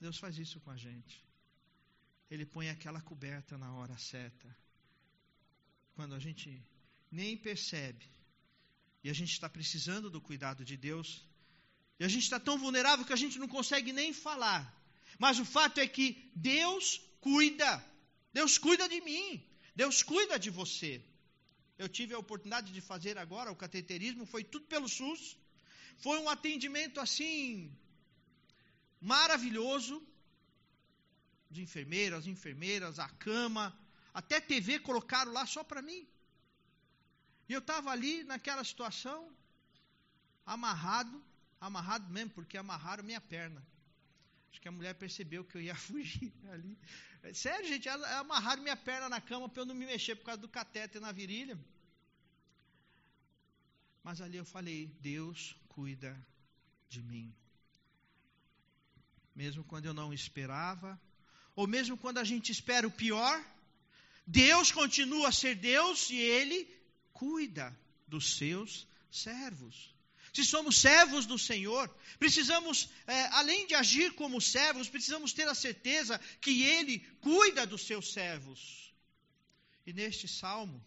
Deus 0.00 0.18
faz 0.18 0.38
isso 0.38 0.60
com 0.60 0.70
a 0.70 0.76
gente. 0.76 1.24
Ele 2.30 2.44
põe 2.44 2.68
aquela 2.68 3.00
coberta 3.00 3.56
na 3.56 3.72
hora 3.74 3.96
certa. 3.96 4.56
Quando 5.94 6.14
a 6.14 6.18
gente 6.18 6.62
nem 7.10 7.36
percebe. 7.36 8.06
E 9.02 9.08
a 9.08 9.12
gente 9.12 9.32
está 9.32 9.48
precisando 9.48 10.10
do 10.10 10.20
cuidado 10.20 10.64
de 10.64 10.76
Deus. 10.76 11.26
E 11.98 12.04
a 12.04 12.08
gente 12.08 12.24
está 12.24 12.38
tão 12.38 12.58
vulnerável 12.58 13.04
que 13.06 13.12
a 13.12 13.22
gente 13.24 13.38
não 13.38 13.48
consegue 13.48 13.92
nem 13.92 14.12
falar. 14.12 14.62
Mas 15.18 15.38
o 15.38 15.44
fato 15.44 15.78
é 15.80 15.88
que 15.88 16.30
Deus 16.34 17.00
cuida. 17.20 17.84
Deus 18.32 18.58
cuida 18.58 18.88
de 18.88 19.00
mim. 19.00 19.42
Deus 19.74 20.02
cuida 20.02 20.38
de 20.38 20.50
você. 20.50 21.02
Eu 21.78 21.88
tive 21.88 22.12
a 22.14 22.18
oportunidade 22.18 22.72
de 22.72 22.80
fazer 22.80 23.16
agora 23.18 23.52
o 23.52 23.56
cateterismo, 23.64 24.26
foi 24.26 24.42
tudo 24.42 24.66
pelo 24.66 24.88
SUS. 24.88 25.38
Foi 25.98 26.18
um 26.18 26.28
atendimento 26.28 26.98
assim 27.00 27.72
maravilhoso 29.00 29.96
de 31.50 31.62
enfermeiras, 31.62 32.26
enfermeiras, 32.26 32.98
a 32.98 33.08
cama, 33.08 33.64
até 34.12 34.40
TV 34.40 34.80
colocaram 34.80 35.32
lá 35.32 35.46
só 35.46 35.62
para 35.62 35.80
mim. 35.80 36.06
E 37.48 37.52
eu 37.52 37.60
estava 37.60 37.90
ali 37.90 38.24
naquela 38.24 38.64
situação, 38.64 39.32
amarrado, 40.44 41.24
amarrado 41.60 42.12
mesmo, 42.12 42.30
porque 42.30 42.58
amarraram 42.58 43.04
minha 43.04 43.20
perna. 43.20 43.64
Acho 44.50 44.60
que 44.60 44.68
a 44.68 44.72
mulher 44.72 44.94
percebeu 44.94 45.44
que 45.44 45.56
eu 45.56 45.60
ia 45.60 45.74
fugir 45.88 46.32
ali. 46.50 46.78
Sério, 47.34 47.68
gente, 47.68 47.88
amarraram 47.88 48.62
minha 48.62 48.76
perna 48.76 49.08
na 49.08 49.20
cama 49.20 49.48
para 49.48 49.62
eu 49.62 49.66
não 49.66 49.74
me 49.74 49.86
mexer 49.86 50.16
por 50.16 50.24
causa 50.24 50.40
do 50.40 50.48
catéter 50.48 51.00
na 51.00 51.12
virilha. 51.12 51.58
Mas 54.02 54.20
ali 54.20 54.36
eu 54.36 54.44
falei: 54.44 54.86
Deus 55.00 55.56
cuida 55.68 56.16
de 56.88 57.02
mim 57.02 57.34
mesmo 59.38 59.62
quando 59.62 59.86
eu 59.86 59.94
não 59.94 60.12
esperava, 60.12 61.00
ou 61.54 61.64
mesmo 61.64 61.96
quando 61.96 62.18
a 62.18 62.24
gente 62.24 62.50
espera 62.50 62.88
o 62.88 62.90
pior, 62.90 63.40
Deus 64.26 64.72
continua 64.72 65.28
a 65.28 65.32
ser 65.32 65.54
Deus 65.54 66.10
e 66.10 66.16
Ele 66.16 66.68
cuida 67.12 67.66
dos 68.04 68.36
seus 68.36 68.84
servos. 69.08 69.94
Se 70.32 70.44
somos 70.44 70.76
servos 70.76 71.26
do 71.26 71.38
Senhor, 71.38 71.88
precisamos, 72.18 72.88
é, 73.06 73.26
além 73.28 73.66
de 73.66 73.74
agir 73.74 74.14
como 74.14 74.40
servos, 74.40 74.88
precisamos 74.88 75.32
ter 75.32 75.48
a 75.48 75.54
certeza 75.54 76.20
que 76.40 76.62
Ele 76.62 77.00
cuida 77.20 77.66
dos 77.66 77.82
seus 77.82 78.12
servos. 78.12 78.92
E 79.86 79.92
neste 79.92 80.28
salmo, 80.28 80.84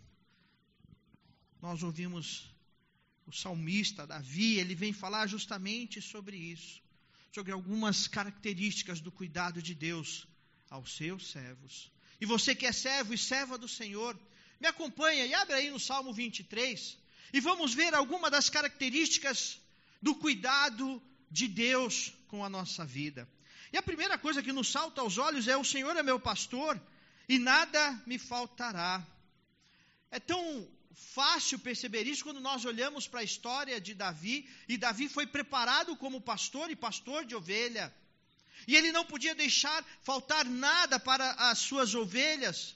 nós 1.61 1.83
ouvimos 1.83 2.45
o 3.25 3.31
salmista 3.31 4.05
Davi, 4.05 4.59
ele 4.59 4.75
vem 4.75 4.91
falar 4.91 5.27
justamente 5.27 6.01
sobre 6.01 6.35
isso 6.35 6.81
sobre 7.31 7.51
algumas 7.51 8.07
características 8.07 8.99
do 8.99 9.11
cuidado 9.11 9.61
de 9.61 9.73
Deus 9.73 10.27
aos 10.69 10.95
seus 10.95 11.31
servos. 11.31 11.89
E 12.19 12.25
você 12.25 12.53
que 12.53 12.65
é 12.65 12.71
servo 12.71 13.13
e 13.13 13.17
serva 13.17 13.57
do 13.57 13.67
Senhor, 13.67 14.19
me 14.59 14.67
acompanha 14.67 15.25
e 15.25 15.33
abre 15.33 15.55
aí 15.55 15.69
no 15.69 15.79
Salmo 15.79 16.13
23 16.13 16.97
e 17.33 17.39
vamos 17.39 17.73
ver 17.73 17.93
algumas 17.93 18.31
das 18.31 18.49
características 18.49 19.59
do 20.01 20.15
cuidado 20.15 21.01
de 21.29 21.47
Deus 21.47 22.13
com 22.27 22.43
a 22.43 22.49
nossa 22.49 22.85
vida. 22.85 23.27
E 23.71 23.77
a 23.77 23.81
primeira 23.81 24.17
coisa 24.17 24.43
que 24.43 24.51
nos 24.51 24.69
salta 24.69 25.01
aos 25.01 25.17
olhos 25.17 25.47
é: 25.47 25.55
O 25.55 25.63
Senhor 25.63 25.95
é 25.95 26.03
meu 26.03 26.19
pastor 26.19 26.79
e 27.27 27.39
nada 27.39 28.01
me 28.05 28.17
faltará. 28.17 29.05
É 30.09 30.19
tão 30.19 30.67
fácil 30.93 31.57
perceber 31.59 32.03
isso 32.05 32.23
quando 32.23 32.41
nós 32.41 32.65
olhamos 32.65 33.07
para 33.07 33.21
a 33.21 33.23
história 33.23 33.79
de 33.79 33.93
Davi, 33.93 34.49
e 34.67 34.77
Davi 34.77 35.07
foi 35.07 35.25
preparado 35.25 35.95
como 35.95 36.19
pastor 36.19 36.69
e 36.69 36.75
pastor 36.75 37.25
de 37.25 37.35
ovelha. 37.35 37.93
E 38.67 38.75
ele 38.75 38.91
não 38.91 39.05
podia 39.05 39.33
deixar 39.33 39.83
faltar 40.03 40.45
nada 40.45 40.99
para 40.99 41.31
as 41.49 41.59
suas 41.59 41.95
ovelhas. 41.95 42.75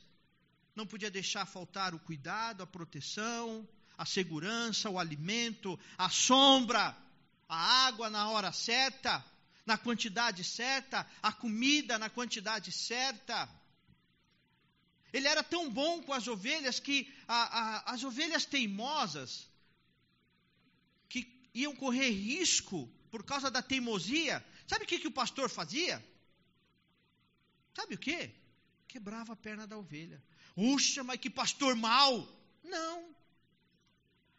Não 0.76 0.88
podia 0.88 1.12
deixar 1.12 1.46
faltar 1.46 1.94
o 1.94 2.00
cuidado, 2.00 2.64
a 2.64 2.68
proteção, 2.68 3.68
a 3.98 4.06
segurança, 4.06 4.90
o 4.90 5.00
alimento, 5.00 5.80
a 5.98 6.10
sombra, 6.10 6.96
a 7.48 7.86
água 7.88 8.10
na 8.10 8.30
hora 8.30 8.52
certa, 8.52 9.24
na 9.66 9.78
quantidade 9.78 10.44
certa, 10.44 11.08
a 11.22 11.32
comida 11.32 11.98
na 11.98 12.10
quantidade 12.10 12.72
certa. 12.72 13.50
Ele 15.12 15.28
era 15.28 15.44
tão 15.44 15.70
bom 15.70 16.02
com 16.04 16.14
as 16.14 16.28
ovelhas 16.28 16.80
que 16.80 17.12
a, 17.28 17.60
a, 17.60 17.94
as 17.94 18.04
ovelhas 18.04 18.46
teimosas, 18.46 19.48
que 21.08 21.50
iam 21.54 21.76
correr 21.76 22.10
risco 22.10 22.92
por 23.10 23.24
causa 23.24 23.50
da 23.50 23.62
teimosia, 23.62 24.46
sabe 24.68 24.84
o 24.84 24.88
que, 24.88 25.00
que 25.00 25.08
o 25.08 25.12
pastor 25.12 25.50
fazia? 25.50 26.04
Sabe 27.74 27.96
o 27.96 27.98
que? 27.98 28.32
Quebrava 28.88 29.34
a 29.34 29.36
perna 29.36 29.66
da 29.68 29.78
ovelha. 29.78 30.22
Puxa, 30.54 31.04
mas 31.04 31.20
que 31.20 31.30
pastor 31.30 31.76
mau! 31.76 32.28
Não. 32.64 33.16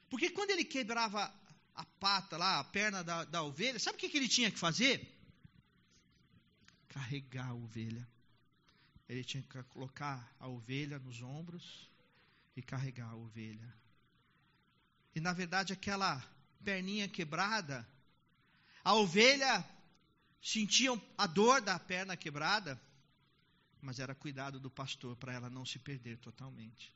Porque 0.09 0.31
quando 0.31 0.51
ele 0.51 0.65
quebrava 0.65 1.33
a 1.75 1.85
pata 1.85 2.37
lá, 2.37 2.61
a 2.61 2.65
perna 2.65 3.03
da, 3.03 3.25
da 3.25 3.43
ovelha, 3.43 3.79
sabe 3.79 3.97
o 3.97 3.99
que, 3.99 4.09
que 4.09 4.17
ele 4.17 4.29
tinha 4.29 4.51
que 4.51 4.59
fazer? 4.59 5.13
Carregar 6.89 7.49
a 7.49 7.55
ovelha 7.55 8.07
ele 9.09 9.23
tinha 9.23 9.43
que 9.43 9.63
colocar 9.65 10.35
a 10.39 10.49
ovelha 10.49 10.99
nos 10.99 11.23
ombros 11.23 11.89
e 12.57 12.63
carregar 12.63 13.11
a 13.11 13.17
ovelha. 13.17 13.75
E 15.15 15.21
na 15.21 15.33
verdade, 15.33 15.73
aquela 15.73 16.23
perninha 16.65 17.09
quebrada, 17.09 17.87
a 18.83 18.95
ovelha 18.95 19.65
sentia 20.43 20.91
a 21.17 21.27
dor 21.27 21.61
da 21.61 21.79
perna 21.79 22.17
quebrada, 22.17 22.81
mas 23.81 24.01
era 24.01 24.15
cuidado 24.15 24.59
do 24.59 24.71
pastor 24.71 25.17
para 25.17 25.33
ela 25.33 25.49
não 25.49 25.65
se 25.65 25.79
perder 25.79 26.19
totalmente 26.19 26.93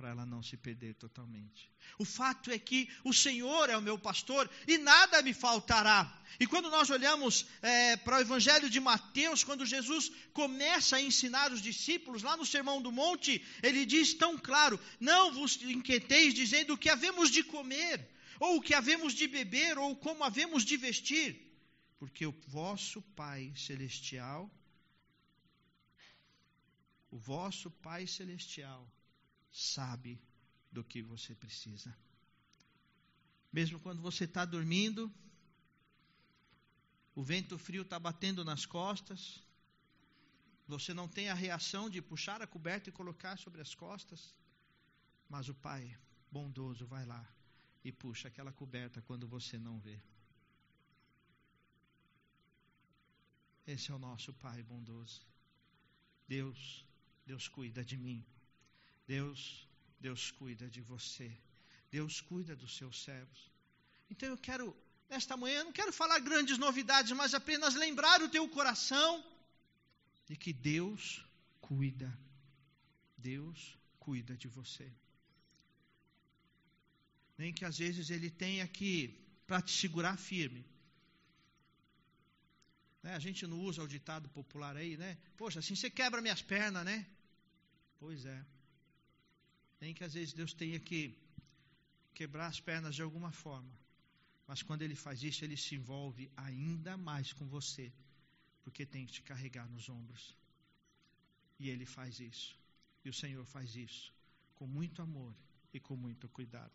para 0.00 0.08
ela 0.08 0.24
não 0.24 0.42
se 0.42 0.56
perder 0.56 0.94
totalmente. 0.94 1.70
O 1.98 2.06
fato 2.06 2.50
é 2.50 2.58
que 2.58 2.88
o 3.04 3.12
Senhor 3.12 3.68
é 3.68 3.76
o 3.76 3.82
meu 3.82 3.98
pastor 3.98 4.48
e 4.66 4.78
nada 4.78 5.20
me 5.20 5.34
faltará. 5.34 6.00
E 6.40 6.46
quando 6.46 6.70
nós 6.70 6.88
olhamos 6.88 7.44
é, 7.60 7.98
para 7.98 8.16
o 8.16 8.20
Evangelho 8.22 8.70
de 8.70 8.80
Mateus, 8.80 9.44
quando 9.44 9.66
Jesus 9.66 10.10
começa 10.32 10.96
a 10.96 11.02
ensinar 11.02 11.52
os 11.52 11.60
discípulos, 11.60 12.22
lá 12.22 12.34
no 12.34 12.46
Sermão 12.46 12.80
do 12.80 12.90
Monte, 12.90 13.44
ele 13.62 13.84
diz 13.84 14.14
tão 14.14 14.38
claro: 14.38 14.80
Não 14.98 15.34
vos 15.34 15.60
inquieteis 15.62 16.32
dizendo 16.32 16.72
o 16.72 16.78
que 16.78 16.88
havemos 16.88 17.30
de 17.30 17.42
comer, 17.42 18.08
ou 18.38 18.56
o 18.56 18.62
que 18.62 18.72
havemos 18.72 19.12
de 19.12 19.28
beber, 19.28 19.76
ou 19.76 19.94
como 19.94 20.24
havemos 20.24 20.64
de 20.64 20.78
vestir, 20.78 21.38
porque 21.98 22.24
o 22.24 22.34
vosso 22.46 23.02
Pai 23.14 23.52
Celestial, 23.54 24.50
o 27.10 27.18
vosso 27.18 27.70
Pai 27.70 28.06
Celestial, 28.06 28.90
sabe 29.50 30.20
do 30.70 30.84
que 30.84 31.02
você 31.02 31.34
precisa. 31.34 31.94
Mesmo 33.52 33.80
quando 33.80 34.00
você 34.00 34.24
está 34.24 34.44
dormindo, 34.44 35.12
o 37.14 37.22
vento 37.22 37.58
frio 37.58 37.82
está 37.82 37.98
batendo 37.98 38.44
nas 38.44 38.64
costas, 38.64 39.42
você 40.66 40.94
não 40.94 41.08
tem 41.08 41.28
a 41.28 41.34
reação 41.34 41.90
de 41.90 42.00
puxar 42.00 42.40
a 42.40 42.46
coberta 42.46 42.88
e 42.88 42.92
colocar 42.92 43.36
sobre 43.36 43.60
as 43.60 43.74
costas, 43.74 44.34
mas 45.28 45.48
o 45.48 45.54
Pai 45.54 45.98
bondoso 46.30 46.86
vai 46.86 47.04
lá 47.04 47.28
e 47.82 47.90
puxa 47.90 48.28
aquela 48.28 48.52
coberta 48.52 49.02
quando 49.02 49.26
você 49.26 49.58
não 49.58 49.80
vê. 49.80 50.00
Esse 53.66 53.90
é 53.90 53.94
o 53.94 53.98
nosso 53.98 54.32
Pai 54.32 54.62
bondoso. 54.62 55.20
Deus, 56.28 56.86
Deus 57.26 57.48
cuida 57.48 57.84
de 57.84 57.96
mim. 57.96 58.24
Deus, 59.14 59.40
Deus 60.06 60.30
cuida 60.30 60.66
de 60.74 60.80
você. 60.92 61.28
Deus 61.90 62.20
cuida 62.20 62.54
dos 62.54 62.76
seus 62.78 62.96
servos. 63.06 63.40
Então 64.08 64.28
eu 64.28 64.38
quero, 64.38 64.64
nesta 65.12 65.36
manhã, 65.36 65.64
não 65.64 65.72
quero 65.78 65.92
falar 65.92 66.18
grandes 66.20 66.56
novidades, 66.58 67.10
mas 67.20 67.34
apenas 67.34 67.74
lembrar 67.74 68.22
o 68.22 68.28
teu 68.28 68.48
coração 68.48 69.12
de 70.28 70.36
que 70.36 70.52
Deus 70.52 71.24
cuida. 71.60 72.10
Deus 73.16 73.76
cuida 73.98 74.36
de 74.36 74.46
você. 74.58 74.88
Nem 77.36 77.52
que 77.52 77.64
às 77.64 77.78
vezes 77.78 78.10
Ele 78.10 78.30
tenha 78.30 78.68
que, 78.68 78.94
para 79.44 79.60
te 79.60 79.72
segurar 79.72 80.16
firme. 80.16 80.64
Né? 83.02 83.12
A 83.16 83.22
gente 83.26 83.44
não 83.44 83.58
usa 83.58 83.82
o 83.82 83.92
ditado 83.96 84.28
popular 84.28 84.76
aí, 84.76 84.96
né? 84.96 85.18
Poxa, 85.36 85.58
assim 85.58 85.74
você 85.74 85.90
quebra 85.90 86.22
minhas 86.22 86.42
pernas, 86.54 86.84
né? 86.84 86.98
Pois 87.98 88.24
é. 88.24 88.40
Nem 89.80 89.94
que 89.94 90.04
às 90.04 90.14
vezes 90.14 90.32
Deus 90.32 90.52
tenha 90.52 90.78
que 90.78 91.16
quebrar 92.14 92.48
as 92.48 92.60
pernas 92.60 92.94
de 92.94 93.02
alguma 93.02 93.32
forma. 93.32 93.72
Mas 94.46 94.62
quando 94.62 94.82
Ele 94.82 94.94
faz 94.94 95.22
isso, 95.22 95.44
Ele 95.44 95.56
se 95.56 95.74
envolve 95.74 96.30
ainda 96.36 96.96
mais 96.96 97.32
com 97.32 97.46
você, 97.46 97.92
porque 98.62 98.84
tem 98.84 99.06
que 99.06 99.12
te 99.12 99.22
carregar 99.22 99.68
nos 99.68 99.88
ombros. 99.88 100.36
E 101.58 101.70
Ele 101.70 101.86
faz 101.86 102.20
isso. 102.20 102.58
E 103.04 103.08
o 103.08 103.12
Senhor 103.12 103.44
faz 103.46 103.74
isso 103.74 104.12
com 104.60 104.66
muito 104.66 105.00
amor 105.00 105.34
e 105.72 105.80
com 105.80 105.96
muito 105.96 106.28
cuidado. 106.28 106.72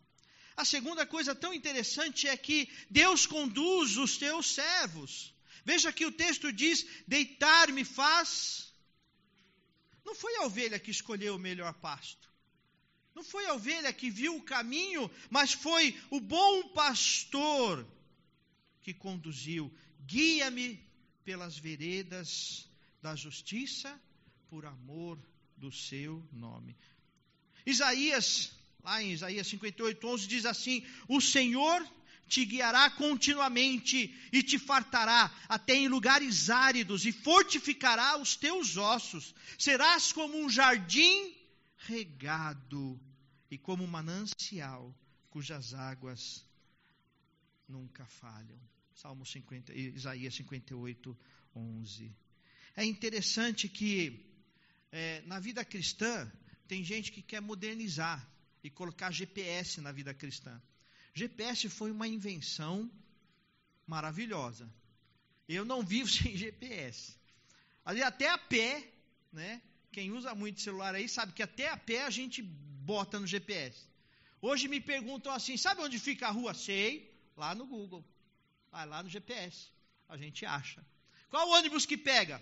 A 0.56 0.64
segunda 0.64 1.06
coisa 1.06 1.34
tão 1.34 1.52
interessante 1.54 2.26
é 2.26 2.36
que 2.36 2.68
Deus 2.90 3.26
conduz 3.26 3.96
os 3.96 4.16
teus 4.16 4.52
servos. 4.52 5.32
Veja 5.64 5.92
que 5.92 6.06
o 6.06 6.10
texto 6.12 6.52
diz: 6.52 6.84
deitar-me 7.06 7.84
faz. 7.84 8.74
Não 10.04 10.14
foi 10.14 10.34
a 10.36 10.44
ovelha 10.44 10.78
que 10.80 10.90
escolheu 10.90 11.36
o 11.36 11.38
melhor 11.38 11.74
pasto. 11.74 12.28
Não 13.16 13.24
foi 13.24 13.46
a 13.46 13.54
ovelha 13.54 13.90
que 13.94 14.10
viu 14.10 14.36
o 14.36 14.42
caminho, 14.42 15.10
mas 15.30 15.54
foi 15.54 15.98
o 16.10 16.20
bom 16.20 16.68
pastor 16.68 17.88
que 18.82 18.92
conduziu. 18.92 19.72
Guia-me 20.00 20.78
pelas 21.24 21.56
veredas 21.56 22.68
da 23.00 23.16
justiça, 23.16 23.98
por 24.50 24.66
amor 24.66 25.18
do 25.56 25.72
seu 25.72 26.22
nome. 26.30 26.76
Isaías, 27.64 28.52
lá 28.84 29.02
em 29.02 29.12
Isaías 29.12 29.46
58, 29.46 30.06
11, 30.06 30.28
diz 30.28 30.44
assim: 30.44 30.86
O 31.08 31.18
Senhor 31.18 31.90
te 32.28 32.44
guiará 32.44 32.90
continuamente 32.90 34.14
e 34.30 34.42
te 34.42 34.58
fartará 34.58 35.34
até 35.48 35.74
em 35.74 35.88
lugares 35.88 36.50
áridos 36.50 37.06
e 37.06 37.12
fortificará 37.12 38.18
os 38.18 38.36
teus 38.36 38.76
ossos. 38.76 39.34
Serás 39.58 40.12
como 40.12 40.36
um 40.36 40.50
jardim 40.50 41.34
regado 41.78 43.00
e 43.50 43.58
como 43.58 43.86
manancial 43.86 44.94
cujas 45.30 45.74
águas 45.74 46.44
nunca 47.68 48.04
falham. 48.06 48.58
Salmo 48.94 49.26
50, 49.26 49.74
Isaías 49.74 50.34
58, 50.34 51.16
11. 51.54 52.16
É 52.74 52.84
interessante 52.84 53.68
que 53.68 54.24
é, 54.90 55.20
na 55.22 55.38
vida 55.38 55.64
cristã 55.64 56.30
tem 56.66 56.82
gente 56.82 57.12
que 57.12 57.22
quer 57.22 57.40
modernizar 57.40 58.26
e 58.62 58.70
colocar 58.70 59.10
GPS 59.10 59.80
na 59.80 59.92
vida 59.92 60.12
cristã. 60.14 60.60
GPS 61.14 61.68
foi 61.68 61.90
uma 61.90 62.08
invenção 62.08 62.90
maravilhosa. 63.86 64.70
Eu 65.48 65.64
não 65.64 65.82
vivo 65.82 66.08
sem 66.10 66.36
GPS. 66.36 67.14
Ali 67.84 68.02
até 68.02 68.28
a 68.30 68.38
pé, 68.38 68.90
né? 69.32 69.62
Quem 69.92 70.10
usa 70.12 70.34
muito 70.34 70.60
celular 70.60 70.94
aí 70.94 71.08
sabe 71.08 71.32
que 71.32 71.42
até 71.42 71.70
a 71.70 71.76
pé 71.76 72.04
a 72.04 72.10
gente 72.10 72.42
bota 72.92 73.20
no 73.22 73.26
GPS. 73.34 73.78
Hoje 74.48 74.68
me 74.72 74.80
perguntam 74.92 75.32
assim: 75.38 75.56
sabe 75.56 75.82
onde 75.86 75.98
fica 76.08 76.24
a 76.28 76.36
rua? 76.38 76.52
Sei, 76.66 76.90
lá 77.42 77.50
no 77.60 77.66
Google. 77.74 78.02
Vai 78.74 78.86
lá 78.92 79.02
no 79.02 79.10
GPS. 79.14 79.56
A 80.08 80.16
gente 80.22 80.42
acha. 80.58 80.80
Qual 81.32 81.48
ônibus 81.58 81.84
que 81.90 81.98
pega? 82.10 82.36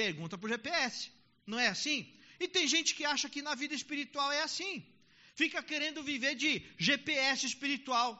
Pergunta 0.00 0.36
para 0.36 0.48
o 0.48 0.52
GPS. 0.54 1.10
Não 1.46 1.58
é 1.66 1.68
assim? 1.68 1.98
E 2.42 2.46
tem 2.56 2.66
gente 2.74 2.90
que 2.96 3.04
acha 3.14 3.28
que 3.34 3.46
na 3.48 3.54
vida 3.62 3.74
espiritual 3.80 4.30
é 4.38 4.42
assim. 4.48 4.74
Fica 5.42 5.62
querendo 5.70 6.02
viver 6.10 6.34
de 6.42 6.50
GPS 6.88 7.46
espiritual. 7.52 8.10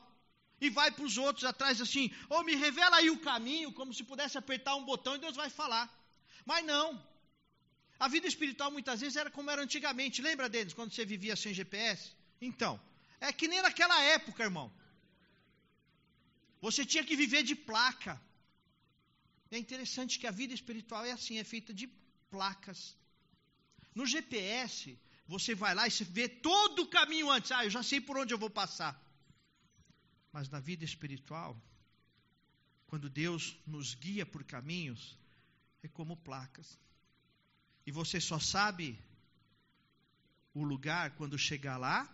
E 0.65 0.71
vai 0.79 0.91
para 0.97 1.05
os 1.05 1.17
outros 1.27 1.45
atrás 1.45 1.81
assim, 1.85 2.05
ou 2.31 2.39
oh, 2.39 2.45
me 2.49 2.55
revela 2.65 2.97
aí 2.99 3.11
o 3.11 3.23
caminho, 3.29 3.73
como 3.79 3.93
se 3.97 4.05
pudesse 4.11 4.39
apertar 4.39 4.77
um 4.77 4.85
botão 4.91 5.17
e 5.17 5.23
Deus 5.25 5.37
vai 5.43 5.51
falar. 5.51 5.87
Mas 6.51 6.65
não. 6.65 6.89
A 8.05 8.09
vida 8.15 8.27
espiritual 8.31 8.71
muitas 8.77 9.01
vezes 9.03 9.17
era 9.23 9.31
como 9.35 9.51
era 9.55 9.63
antigamente. 9.67 10.25
Lembra 10.29 10.49
deles, 10.55 10.75
quando 10.79 10.93
você 10.93 11.05
vivia 11.13 11.37
sem 11.43 11.55
GPS? 11.59 12.11
Então, 12.49 12.73
é 13.21 13.33
que 13.33 13.47
nem 13.53 13.63
naquela 13.67 13.99
época, 14.17 14.43
irmão. 14.43 14.69
Você 16.67 16.85
tinha 16.85 17.05
que 17.09 17.15
viver 17.23 17.45
de 17.51 17.55
placa. 17.55 18.21
É 19.53 19.59
interessante 19.65 20.19
que 20.19 20.27
a 20.27 20.33
vida 20.41 20.53
espiritual 20.53 21.05
é 21.05 21.13
assim, 21.13 21.39
é 21.39 21.45
feita 21.45 21.73
de 21.73 21.87
placas. 22.29 22.81
No 23.95 24.05
GPS, 24.05 24.99
você 25.35 25.55
vai 25.55 25.73
lá 25.73 25.87
e 25.87 25.93
você 25.93 26.05
vê 26.19 26.29
todo 26.29 26.83
o 26.83 26.91
caminho 26.99 27.31
antes. 27.31 27.53
Ah, 27.53 27.65
eu 27.65 27.71
já 27.71 27.85
sei 27.85 28.01
por 28.01 28.19
onde 28.19 28.35
eu 28.35 28.39
vou 28.45 28.51
passar. 28.51 29.01
Mas 30.33 30.49
na 30.49 30.59
vida 30.59 30.85
espiritual, 30.85 31.57
quando 32.89 33.09
Deus 33.09 33.57
nos 33.65 33.95
guia 33.95 34.27
por 34.27 34.43
caminhos, 34.43 35.17
é 35.85 35.89
como 35.89 36.17
placas. 36.17 36.69
E 37.87 37.91
você 37.91 38.21
só 38.21 38.39
sabe 38.39 38.99
o 40.55 40.63
lugar 40.63 41.13
quando 41.17 41.39
chegar 41.39 41.77
lá, 41.77 42.09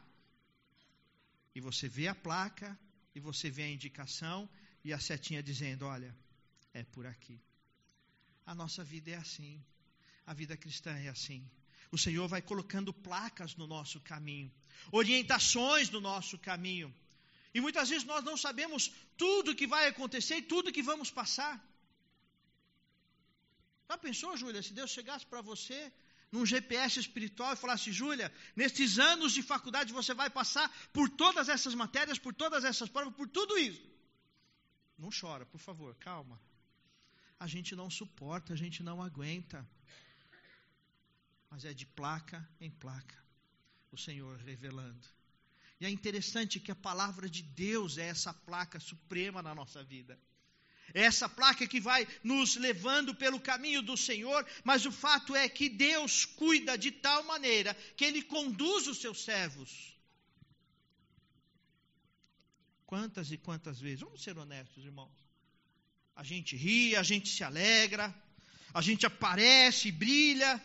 e 1.55 1.61
você 1.61 1.89
vê 1.89 2.09
a 2.09 2.15
placa, 2.15 2.79
e 3.15 3.21
você 3.21 3.51
vê 3.51 3.65
a 3.65 3.71
indicação, 3.71 4.49
e 4.85 4.93
a 4.93 4.99
setinha 4.99 5.43
dizendo: 5.43 5.87
olha, 5.87 6.15
é 6.73 6.85
por 6.85 7.07
aqui. 7.07 7.41
A 8.47 8.55
nossa 8.55 8.83
vida 8.83 9.11
é 9.11 9.17
assim. 9.17 9.63
A 10.27 10.33
vida 10.33 10.57
cristã 10.57 10.91
é 10.97 11.09
assim. 11.09 11.49
O 11.91 11.99
Senhor 11.99 12.29
vai 12.29 12.41
colocando 12.41 12.93
placas 12.93 13.57
no 13.57 13.67
nosso 13.67 14.01
caminho, 14.01 14.51
orientações 14.93 15.91
no 15.91 16.01
nosso 16.01 16.39
caminho. 16.39 16.95
E 17.55 17.61
muitas 17.61 17.89
vezes 17.89 18.05
nós 18.05 18.23
não 18.25 18.37
sabemos 18.37 18.93
tudo 19.17 19.55
que 19.55 19.67
vai 19.67 19.89
acontecer 19.89 20.37
e 20.37 20.43
tudo 20.43 20.73
que 20.73 20.83
vamos 20.83 21.11
passar. 21.11 21.63
Já 23.89 23.97
pensou, 23.97 24.37
Júlia, 24.37 24.63
se 24.63 24.73
Deus 24.73 24.91
chegasse 24.91 25.25
para 25.27 25.41
você 25.41 25.93
num 26.31 26.45
GPS 26.45 27.01
espiritual 27.01 27.55
e 27.55 27.57
falasse, 27.57 27.91
Júlia, 27.91 28.33
nestes 28.55 28.99
anos 28.99 29.33
de 29.33 29.43
faculdade 29.43 29.93
você 29.93 30.13
vai 30.13 30.29
passar 30.29 30.71
por 30.93 31.09
todas 31.09 31.49
essas 31.49 31.75
matérias, 31.75 32.19
por 32.19 32.35
todas 32.35 32.65
essas 32.65 32.89
provas, 32.91 33.15
por 33.15 33.29
tudo 33.29 33.57
isso. 33.57 33.89
Não 34.99 35.11
chora, 35.11 35.47
por 35.47 35.59
favor, 35.59 35.95
calma. 35.95 36.39
A 37.41 37.47
gente 37.47 37.75
não 37.75 37.89
suporta, 37.89 38.53
a 38.53 38.57
gente 38.57 38.83
não 38.83 39.01
aguenta. 39.03 39.67
mas 41.51 41.65
é 41.65 41.73
de 41.73 41.87
placa 41.87 42.47
em 42.61 42.71
placa, 42.71 43.17
o 43.91 43.97
Senhor 43.97 44.37
revelando. 44.39 45.07
E 45.81 45.87
é 45.87 45.91
interessante 45.91 46.61
que 46.61 46.73
a 46.73 46.77
palavra 46.77 47.31
de 47.31 47.43
Deus 47.43 47.97
é 47.97 48.09
essa 48.09 48.35
placa 48.35 48.81
suprema 48.81 49.41
na 49.41 49.55
nossa 49.55 49.83
vida. 49.83 50.19
É 50.95 51.03
essa 51.03 51.29
placa 51.29 51.67
que 51.67 51.81
vai 51.81 52.07
nos 52.23 52.57
levando 52.57 53.15
pelo 53.15 53.41
caminho 53.41 53.83
do 53.83 53.97
Senhor, 53.97 54.47
mas 54.65 54.87
o 54.87 54.93
fato 54.93 55.37
é 55.37 55.49
que 55.49 55.69
Deus 55.69 56.25
cuida 56.25 56.79
de 56.79 56.91
tal 56.91 57.23
maneira 57.25 57.75
que 57.97 58.05
Ele 58.05 58.23
conduz 58.23 58.87
os 58.87 58.99
seus 58.99 59.23
servos. 59.23 59.97
Quantas 62.87 63.31
e 63.31 63.37
quantas 63.37 63.79
vezes, 63.79 64.01
vamos 64.01 64.23
ser 64.23 64.39
honestos, 64.39 64.85
irmãos. 64.85 65.13
A 66.17 66.25
gente 66.25 66.57
ri, 66.57 66.97
a 66.97 67.03
gente 67.03 67.29
se 67.29 67.45
alegra, 67.45 68.15
a 68.73 68.81
gente 68.81 69.05
aparece, 69.05 69.93
brilha. 69.93 70.61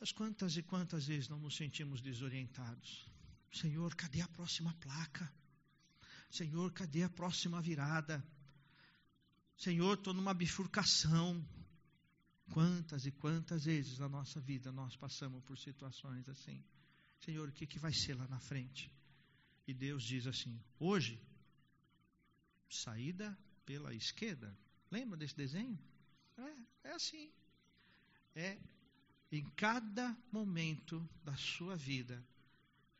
Mas 0.00 0.10
quantas 0.10 0.56
e 0.56 0.62
quantas 0.62 1.06
vezes 1.06 1.28
não 1.28 1.38
nos 1.38 1.56
sentimos 1.56 2.00
desorientados? 2.00 3.08
Senhor, 3.52 3.94
cadê 3.94 4.22
a 4.22 4.28
próxima 4.28 4.74
placa? 4.80 5.32
Senhor, 6.30 6.72
cadê 6.72 7.02
a 7.04 7.08
próxima 7.08 7.60
virada? 7.60 8.24
Senhor, 9.60 9.92
estou 9.92 10.14
numa 10.14 10.32
bifurcação. 10.32 11.46
Quantas 12.50 13.04
e 13.04 13.12
quantas 13.12 13.66
vezes 13.66 13.98
na 13.98 14.08
nossa 14.08 14.40
vida 14.40 14.72
nós 14.72 14.96
passamos 14.96 15.44
por 15.44 15.58
situações 15.58 16.26
assim? 16.30 16.64
Senhor, 17.20 17.46
o 17.46 17.52
que, 17.52 17.66
que 17.66 17.78
vai 17.78 17.92
ser 17.92 18.14
lá 18.14 18.26
na 18.26 18.40
frente? 18.40 18.90
E 19.66 19.74
Deus 19.74 20.02
diz 20.02 20.26
assim: 20.26 20.58
hoje, 20.78 21.20
saída 22.70 23.38
pela 23.66 23.94
esquerda. 23.94 24.56
Lembra 24.90 25.18
desse 25.18 25.36
desenho? 25.36 25.78
É, 26.38 26.88
é 26.88 26.92
assim. 26.94 27.30
É 28.34 28.58
em 29.30 29.44
cada 29.50 30.16
momento 30.32 31.06
da 31.22 31.36
sua 31.36 31.76
vida, 31.76 32.26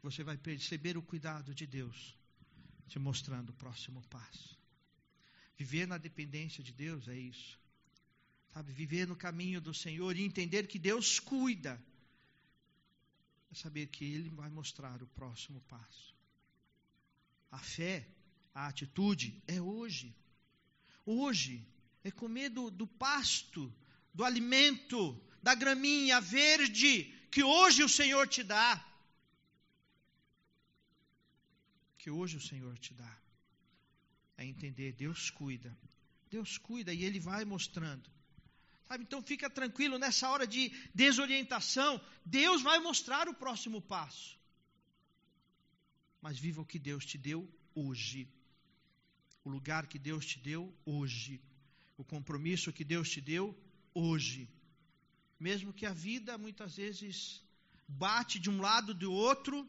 você 0.02 0.22
vai 0.22 0.36
perceber 0.36 0.98
o 0.98 1.02
cuidado 1.02 1.54
de 1.54 1.66
Deus 1.66 2.14
te 2.86 2.98
mostrando 2.98 3.48
o 3.48 3.54
próximo 3.54 4.02
passo. 4.08 4.59
Viver 5.60 5.86
na 5.86 5.98
dependência 5.98 6.64
de 6.64 6.72
Deus 6.72 7.06
é 7.06 7.14
isso. 7.14 7.60
Sabe, 8.54 8.72
viver 8.72 9.06
no 9.06 9.14
caminho 9.14 9.60
do 9.60 9.74
Senhor 9.74 10.16
e 10.16 10.22
entender 10.22 10.66
que 10.66 10.78
Deus 10.78 11.20
cuida. 11.20 11.78
É 13.52 13.54
saber 13.54 13.86
que 13.88 14.02
Ele 14.06 14.30
vai 14.30 14.48
mostrar 14.48 15.02
o 15.02 15.06
próximo 15.08 15.60
passo. 15.68 16.14
A 17.50 17.58
fé, 17.58 18.08
a 18.54 18.68
atitude 18.68 19.38
é 19.46 19.60
hoje. 19.60 20.16
Hoje 21.04 21.68
é 22.02 22.10
comer 22.10 22.48
do, 22.48 22.70
do 22.70 22.86
pasto, 22.86 23.70
do 24.14 24.24
alimento, 24.24 25.22
da 25.42 25.54
graminha 25.54 26.22
verde 26.22 27.04
que 27.30 27.44
hoje 27.44 27.84
o 27.84 27.88
Senhor 27.88 28.26
te 28.26 28.42
dá. 28.42 28.82
Que 31.98 32.10
hoje 32.10 32.38
o 32.38 32.40
Senhor 32.40 32.78
te 32.78 32.94
dá 32.94 33.20
é 34.40 34.46
entender, 34.46 34.92
Deus 34.92 35.28
cuida. 35.28 35.76
Deus 36.30 36.56
cuida 36.56 36.94
e 36.94 37.04
Ele 37.04 37.20
vai 37.20 37.44
mostrando. 37.44 38.08
Sabe? 38.88 39.04
Então 39.04 39.22
fica 39.22 39.50
tranquilo 39.50 39.98
nessa 39.98 40.30
hora 40.30 40.46
de 40.46 40.72
desorientação, 40.94 42.00
Deus 42.24 42.62
vai 42.62 42.78
mostrar 42.78 43.28
o 43.28 43.34
próximo 43.34 43.82
passo. 43.82 44.38
Mas 46.22 46.38
viva 46.38 46.62
o 46.62 46.64
que 46.64 46.78
Deus 46.78 47.04
te 47.04 47.18
deu 47.18 47.46
hoje. 47.74 48.26
O 49.44 49.50
lugar 49.50 49.86
que 49.86 49.98
Deus 49.98 50.24
te 50.24 50.38
deu 50.38 50.74
hoje. 50.86 51.38
O 51.98 52.04
compromisso 52.04 52.72
que 52.72 52.84
Deus 52.84 53.10
te 53.10 53.20
deu 53.20 53.54
hoje. 53.92 54.48
Mesmo 55.38 55.72
que 55.72 55.84
a 55.84 55.92
vida 55.92 56.38
muitas 56.38 56.76
vezes 56.76 57.42
bate 57.86 58.38
de 58.38 58.48
um 58.48 58.60
lado 58.60 58.94
do 58.94 59.12
outro, 59.12 59.68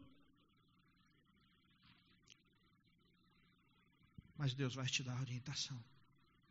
Mas 4.42 4.56
Deus 4.56 4.74
vai 4.74 4.88
te 4.88 5.04
dar 5.04 5.22
orientação. 5.22 5.80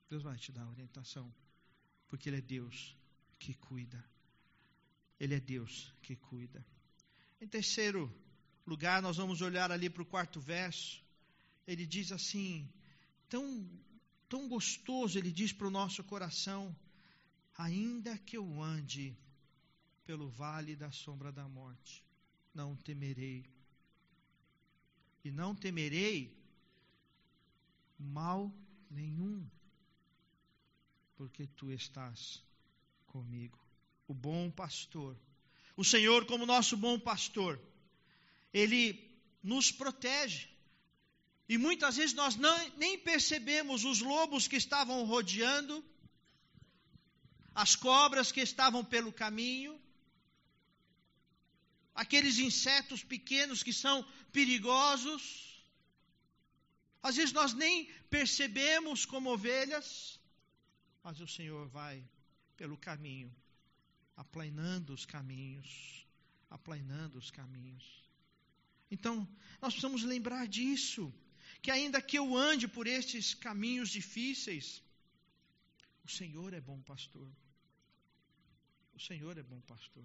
Deus 0.09 0.22
vai 0.22 0.37
te 0.37 0.53
dar 0.53 0.64
orientação. 0.68 1.35
Porque 2.07 2.29
Ele 2.29 2.37
é 2.37 2.40
Deus 2.40 2.96
que 3.37 3.53
cuida. 3.53 4.00
Ele 5.18 5.35
é 5.35 5.40
Deus 5.40 5.92
que 6.00 6.14
cuida. 6.14 6.64
Em 7.40 7.48
terceiro 7.48 8.09
lugar, 8.64 9.03
nós 9.03 9.16
vamos 9.16 9.40
olhar 9.40 9.72
ali 9.72 9.90
para 9.90 10.05
o 10.05 10.07
quarto 10.07 10.40
verso. 10.40 11.03
Ele 11.66 11.85
diz 11.85 12.12
assim: 12.12 12.72
tão, 13.29 13.68
tão 14.29 14.48
gostoso, 14.48 15.18
ele 15.18 15.33
diz 15.33 15.53
para 15.53 15.66
o 15.66 15.70
nosso 15.81 16.05
coração: 16.05 16.72
ainda 17.59 18.16
que 18.18 18.37
eu 18.37 18.62
ande 18.62 19.18
pelo 20.05 20.29
vale 20.31 20.76
da 20.76 20.92
sombra 20.92 21.33
da 21.33 21.48
morte, 21.48 22.05
não 22.55 22.76
temerei. 22.76 23.44
E 25.24 25.33
não 25.33 25.57
temerei 25.57 26.39
mal 28.00 28.52
nenhum, 28.90 29.46
porque 31.16 31.46
tu 31.46 31.70
estás 31.70 32.42
comigo. 33.06 33.58
O 34.08 34.14
bom 34.14 34.50
pastor, 34.50 35.16
o 35.76 35.84
Senhor, 35.84 36.24
como 36.24 36.46
nosso 36.46 36.76
bom 36.76 36.98
pastor, 36.98 37.60
ele 38.52 38.84
nos 39.42 39.70
protege. 39.70 40.48
E 41.48 41.58
muitas 41.58 41.96
vezes 41.96 42.14
nós 42.14 42.36
não, 42.36 42.68
nem 42.76 42.98
percebemos 42.98 43.84
os 43.84 44.00
lobos 44.00 44.48
que 44.48 44.56
estavam 44.56 45.04
rodeando, 45.04 45.84
as 47.54 47.76
cobras 47.76 48.32
que 48.32 48.40
estavam 48.40 48.84
pelo 48.84 49.12
caminho, 49.12 49.80
aqueles 51.94 52.38
insetos 52.38 53.02
pequenos 53.02 53.62
que 53.62 53.72
são 53.72 54.04
perigosos. 54.32 55.49
Às 57.02 57.16
vezes 57.16 57.32
nós 57.32 57.54
nem 57.54 57.90
percebemos 58.10 59.06
como 59.06 59.32
ovelhas, 59.32 60.20
mas 61.02 61.20
o 61.20 61.26
Senhor 61.26 61.66
vai 61.68 62.04
pelo 62.56 62.76
caminho, 62.76 63.34
aplainando 64.16 64.92
os 64.92 65.06
caminhos, 65.06 66.06
aplainando 66.50 67.18
os 67.18 67.30
caminhos. 67.30 68.04
Então, 68.90 69.26
nós 69.62 69.72
precisamos 69.72 70.02
lembrar 70.02 70.46
disso, 70.46 71.12
que 71.62 71.70
ainda 71.70 72.02
que 72.02 72.18
eu 72.18 72.36
ande 72.36 72.68
por 72.68 72.86
estes 72.86 73.34
caminhos 73.34 73.88
difíceis, 73.88 74.82
o 76.04 76.08
Senhor 76.08 76.52
é 76.52 76.60
bom 76.60 76.80
pastor. 76.82 77.30
O 78.94 79.00
Senhor 79.00 79.38
é 79.38 79.42
bom 79.42 79.60
pastor. 79.62 80.04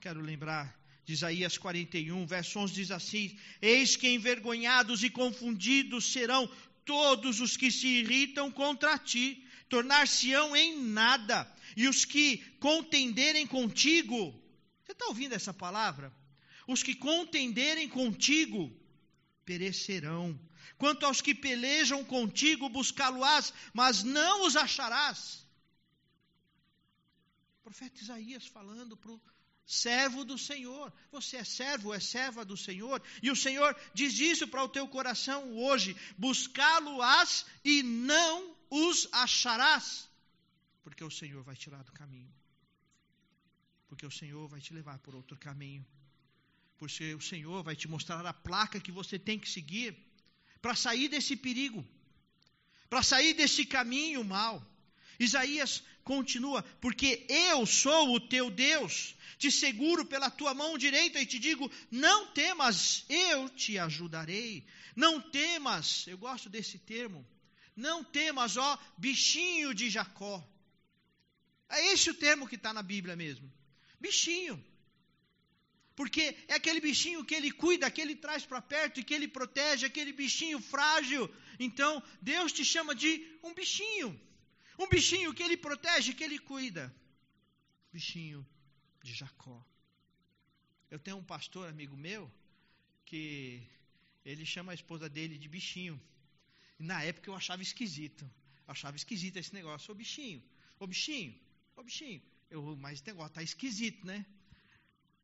Quero 0.00 0.20
lembrar 0.20 0.76
de 1.06 1.12
Isaías 1.12 1.56
41, 1.56 2.26
verso 2.26 2.58
11 2.58 2.74
diz 2.74 2.90
assim: 2.90 3.38
Eis 3.62 3.94
que 3.94 4.08
envergonhados 4.08 5.04
e 5.04 5.08
confundidos 5.08 6.12
serão 6.12 6.50
todos 6.84 7.40
os 7.40 7.56
que 7.56 7.70
se 7.70 7.86
irritam 7.86 8.50
contra 8.50 8.98
ti, 8.98 9.46
tornar-se-ão 9.68 10.56
em 10.56 10.82
nada, 10.82 11.50
e 11.76 11.86
os 11.86 12.04
que 12.04 12.38
contenderem 12.58 13.46
contigo. 13.46 14.32
Você 14.84 14.92
está 14.92 15.06
ouvindo 15.06 15.32
essa 15.32 15.54
palavra? 15.54 16.12
Os 16.66 16.82
que 16.82 16.96
contenderem 16.96 17.88
contigo 17.88 18.76
perecerão. 19.44 20.38
Quanto 20.76 21.06
aos 21.06 21.20
que 21.20 21.34
pelejam 21.34 22.04
contigo, 22.04 22.68
buscá-lo-ás, 22.68 23.54
mas 23.72 24.02
não 24.02 24.44
os 24.44 24.56
acharás. 24.56 25.46
O 27.60 27.62
profeta 27.62 28.02
Isaías 28.02 28.44
falando 28.46 28.96
para 28.96 29.12
o 29.12 29.20
servo 29.66 30.24
do 30.24 30.38
Senhor. 30.38 30.92
Você 31.10 31.36
é 31.36 31.44
servo, 31.44 31.92
é 31.92 31.98
serva 31.98 32.44
do 32.44 32.56
Senhor. 32.56 33.02
E 33.22 33.30
o 33.30 33.36
Senhor 33.36 33.76
diz 33.92 34.18
isso 34.18 34.46
para 34.46 34.62
o 34.62 34.68
teu 34.68 34.86
coração 34.86 35.56
hoje: 35.56 35.96
buscá-lo-ás 36.16 37.44
e 37.64 37.82
não 37.82 38.56
os 38.70 39.08
acharás, 39.12 40.08
porque 40.84 41.02
o 41.02 41.10
Senhor 41.10 41.42
vai 41.42 41.56
tirar 41.56 41.82
do 41.82 41.92
caminho. 41.92 42.32
Porque 43.88 44.06
o 44.06 44.10
Senhor 44.10 44.48
vai 44.48 44.60
te 44.60 44.72
levar 44.72 44.98
por 44.98 45.14
outro 45.14 45.36
caminho. 45.36 45.84
Porque 46.78 47.14
o 47.14 47.20
Senhor 47.20 47.62
vai 47.62 47.74
te 47.74 47.88
mostrar 47.88 48.24
a 48.26 48.32
placa 48.32 48.80
que 48.80 48.92
você 48.92 49.18
tem 49.18 49.38
que 49.38 49.48
seguir 49.48 49.96
para 50.60 50.74
sair 50.74 51.08
desse 51.08 51.36
perigo, 51.36 51.86
para 52.90 53.02
sair 53.02 53.34
desse 53.34 53.64
caminho 53.64 54.24
mal. 54.24 54.64
Isaías 55.18 55.82
continua: 56.06 56.62
Porque 56.80 57.26
eu 57.28 57.66
sou 57.66 58.14
o 58.14 58.20
teu 58.20 58.48
Deus, 58.48 59.14
te 59.36 59.50
seguro 59.50 60.06
pela 60.06 60.30
tua 60.30 60.54
mão 60.54 60.78
direita 60.78 61.20
e 61.20 61.26
te 61.26 61.38
digo: 61.38 61.70
Não 61.90 62.28
temas, 62.28 63.04
eu 63.08 63.48
te 63.50 63.78
ajudarei. 63.78 64.64
Não 64.94 65.20
temas, 65.20 66.06
eu 66.06 66.16
gosto 66.16 66.48
desse 66.48 66.78
termo. 66.78 67.26
Não 67.74 68.02
temas, 68.02 68.56
ó 68.56 68.78
bichinho 68.96 69.74
de 69.74 69.90
Jacó. 69.90 70.42
É 71.68 71.92
esse 71.92 72.08
o 72.08 72.14
termo 72.14 72.48
que 72.48 72.54
está 72.54 72.72
na 72.72 72.82
Bíblia 72.82 73.16
mesmo. 73.16 73.52
Bichinho. 74.00 74.64
Porque 75.96 76.36
é 76.46 76.54
aquele 76.54 76.80
bichinho 76.80 77.24
que 77.24 77.34
ele 77.34 77.50
cuida, 77.50 77.90
que 77.90 78.00
ele 78.00 78.14
traz 78.14 78.44
para 78.46 78.62
perto 78.62 79.00
e 79.00 79.04
que 79.04 79.12
ele 79.12 79.26
protege, 79.26 79.86
aquele 79.86 80.12
bichinho 80.12 80.60
frágil. 80.60 81.28
Então, 81.58 82.02
Deus 82.22 82.52
te 82.52 82.64
chama 82.64 82.94
de 82.94 83.26
um 83.42 83.52
bichinho. 83.52 84.18
Um 84.78 84.88
bichinho 84.88 85.34
que 85.34 85.42
ele 85.42 85.56
protege, 85.56 86.12
que 86.12 86.24
ele 86.24 86.38
cuida. 86.38 86.94
bichinho 87.92 88.46
de 89.02 89.12
Jacó. 89.14 89.64
Eu 90.90 90.98
tenho 90.98 91.16
um 91.16 91.24
pastor 91.24 91.68
amigo 91.68 91.96
meu 91.96 92.30
que 93.04 93.62
ele 94.24 94.44
chama 94.44 94.72
a 94.72 94.74
esposa 94.74 95.08
dele 95.08 95.38
de 95.38 95.48
bichinho. 95.48 96.00
E 96.78 96.82
na 96.82 97.02
época 97.02 97.30
eu 97.30 97.34
achava 97.34 97.62
esquisito. 97.62 98.28
Achava 98.66 98.96
esquisito 98.96 99.36
esse 99.36 99.54
negócio. 99.54 99.92
Ô 99.92 99.94
bichinho, 99.94 100.42
ô 100.78 100.86
bichinho, 100.86 101.38
ô 101.76 101.82
bichinho. 101.82 102.22
Eu, 102.50 102.76
mas 102.76 102.98
esse 102.98 103.06
negócio 103.06 103.34
tá 103.34 103.42
esquisito, 103.42 104.04
né? 104.06 104.26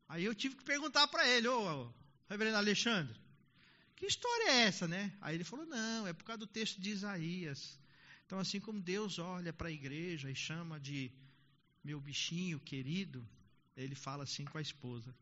Aí 0.07 0.23
eu 0.23 0.33
tive 0.33 0.55
que 0.55 0.63
perguntar 0.63 1.07
para 1.07 1.27
ele, 1.27 1.47
ô 1.47 1.93
reverendo 2.29 2.57
Alexandre, 2.57 3.15
que 3.95 4.05
história 4.05 4.49
é 4.49 4.61
essa, 4.63 4.87
né? 4.87 5.15
Aí 5.21 5.35
ele 5.35 5.43
falou, 5.43 5.65
não, 5.65 6.07
é 6.07 6.13
por 6.13 6.23
causa 6.23 6.39
do 6.39 6.47
texto 6.47 6.81
de 6.81 6.89
Isaías. 6.89 7.79
Então, 8.33 8.41
assim 8.41 8.59
como 8.59 8.81
Deus 8.81 9.19
olha 9.19 9.53
para 9.53 9.67
a 9.67 9.71
igreja 9.71 10.27
e 10.27 10.33
chama 10.33 10.79
de 10.79 11.11
meu 11.83 12.01
bichinho 12.01 12.59
querido, 12.59 13.23
ele 13.77 13.93
fala 13.93 14.23
assim 14.23 14.43
com 14.43 14.57
a 14.57 14.61
esposa. 14.61 15.15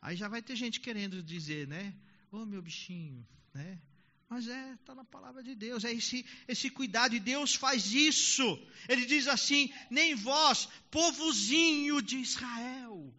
Aí 0.00 0.14
já 0.14 0.28
vai 0.28 0.40
ter 0.40 0.54
gente 0.54 0.78
querendo 0.78 1.20
dizer, 1.20 1.66
né? 1.66 1.92
Ô 2.30 2.36
oh, 2.36 2.46
meu 2.46 2.62
bichinho, 2.62 3.26
né? 3.52 3.82
Mas 4.28 4.46
é, 4.46 4.74
está 4.74 4.94
na 4.94 5.04
palavra 5.04 5.42
de 5.42 5.56
Deus, 5.56 5.84
é 5.84 5.92
esse, 5.92 6.24
esse 6.46 6.70
cuidado, 6.70 7.16
e 7.16 7.18
Deus 7.18 7.56
faz 7.56 7.92
isso. 7.92 8.46
Ele 8.88 9.04
diz 9.04 9.26
assim: 9.26 9.68
nem 9.90 10.14
vós, 10.14 10.68
povozinho 10.92 12.00
de 12.00 12.18
Israel, 12.18 13.12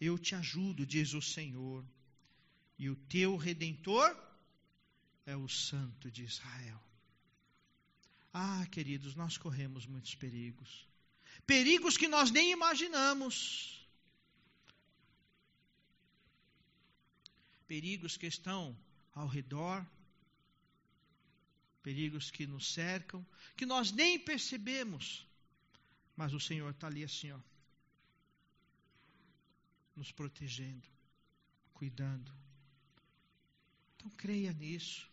eu 0.00 0.18
te 0.18 0.34
ajudo, 0.34 0.86
diz 0.86 1.12
o 1.12 1.20
Senhor, 1.20 1.84
e 2.78 2.88
o 2.88 2.96
teu 2.96 3.36
redentor 3.36 4.27
é 5.28 5.36
o 5.36 5.48
Santo 5.48 6.10
de 6.10 6.24
Israel. 6.24 6.82
Ah, 8.32 8.66
queridos, 8.70 9.14
nós 9.14 9.36
corremos 9.36 9.86
muitos 9.86 10.14
perigos, 10.14 10.88
perigos 11.46 11.96
que 11.96 12.08
nós 12.08 12.30
nem 12.30 12.50
imaginamos. 12.50 13.78
perigos 17.68 18.16
que 18.16 18.26
estão 18.26 18.74
ao 19.14 19.28
redor, 19.28 19.86
perigos 21.82 22.30
que 22.30 22.46
nos 22.46 22.72
cercam, 22.72 23.24
que 23.54 23.66
nós 23.66 23.92
nem 23.92 24.18
percebemos, 24.18 25.26
mas 26.16 26.32
o 26.32 26.40
Senhor 26.40 26.70
está 26.70 26.86
ali 26.86 27.04
assim, 27.04 27.30
ó, 27.30 27.40
nos 29.94 30.10
protegendo, 30.10 30.88
cuidando. 31.74 32.32
Então 33.94 34.10
creia 34.16 34.52
nisso. 34.52 35.07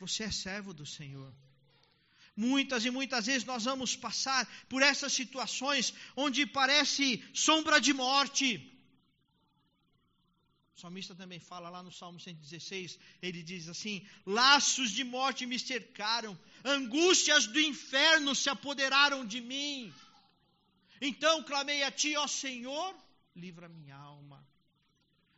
Você 0.00 0.24
é 0.24 0.30
servo 0.30 0.72
do 0.72 0.86
Senhor. 0.86 1.32
Muitas 2.36 2.84
e 2.84 2.90
muitas 2.90 3.26
vezes 3.26 3.44
nós 3.44 3.64
vamos 3.64 3.96
passar 3.96 4.46
por 4.68 4.80
essas 4.80 5.12
situações 5.12 5.92
onde 6.16 6.46
parece 6.46 7.22
sombra 7.34 7.80
de 7.80 7.92
morte 7.92 8.48
o 10.78 10.80
salmista 10.80 11.12
também 11.12 11.40
fala 11.40 11.68
lá 11.68 11.82
no 11.82 11.90
Salmo 11.90 12.20
116, 12.20 13.00
ele 13.20 13.42
diz 13.42 13.68
assim: 13.68 14.06
Laços 14.24 14.92
de 14.92 15.02
morte 15.02 15.44
me 15.44 15.58
cercaram, 15.58 16.38
angústias 16.64 17.48
do 17.48 17.60
inferno 17.60 18.32
se 18.32 18.48
apoderaram 18.48 19.26
de 19.26 19.40
mim. 19.40 19.92
Então 21.00 21.42
clamei 21.42 21.82
a 21.82 21.90
ti, 21.90 22.16
ó 22.16 22.28
Senhor, 22.28 22.94
livra 23.34 23.68
minha 23.68 23.96
alma. 23.96 24.46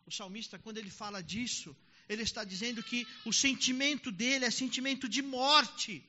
O 0.04 0.10
salmista, 0.10 0.58
quando 0.58 0.76
ele 0.76 0.90
fala 0.90 1.22
disso, 1.22 1.74
ele 2.10 2.24
está 2.24 2.42
dizendo 2.42 2.82
que 2.82 3.06
o 3.24 3.32
sentimento 3.32 4.10
dele 4.10 4.44
é 4.44 4.50
sentimento 4.50 5.08
de 5.08 5.22
morte. 5.22 6.04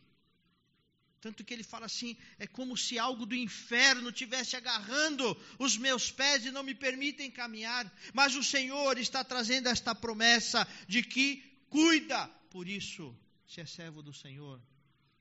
Tanto 1.21 1.43
que 1.43 1.53
ele 1.53 1.63
fala 1.63 1.85
assim: 1.85 2.17
é 2.39 2.47
como 2.47 2.75
se 2.75 2.97
algo 2.97 3.23
do 3.23 3.35
inferno 3.35 4.11
tivesse 4.11 4.55
agarrando 4.55 5.37
os 5.59 5.77
meus 5.77 6.09
pés 6.11 6.43
e 6.43 6.49
não 6.49 6.63
me 6.63 6.73
permitem 6.73 7.29
caminhar. 7.29 7.85
Mas 8.15 8.35
o 8.35 8.43
Senhor 8.43 8.97
está 8.97 9.23
trazendo 9.23 9.69
esta 9.69 9.93
promessa 9.93 10.67
de 10.87 11.03
que 11.03 11.43
cuida. 11.69 12.27
Por 12.49 12.67
isso, 12.67 13.15
se 13.47 13.61
é 13.61 13.65
servo 13.67 14.01
do 14.01 14.11
Senhor, 14.11 14.59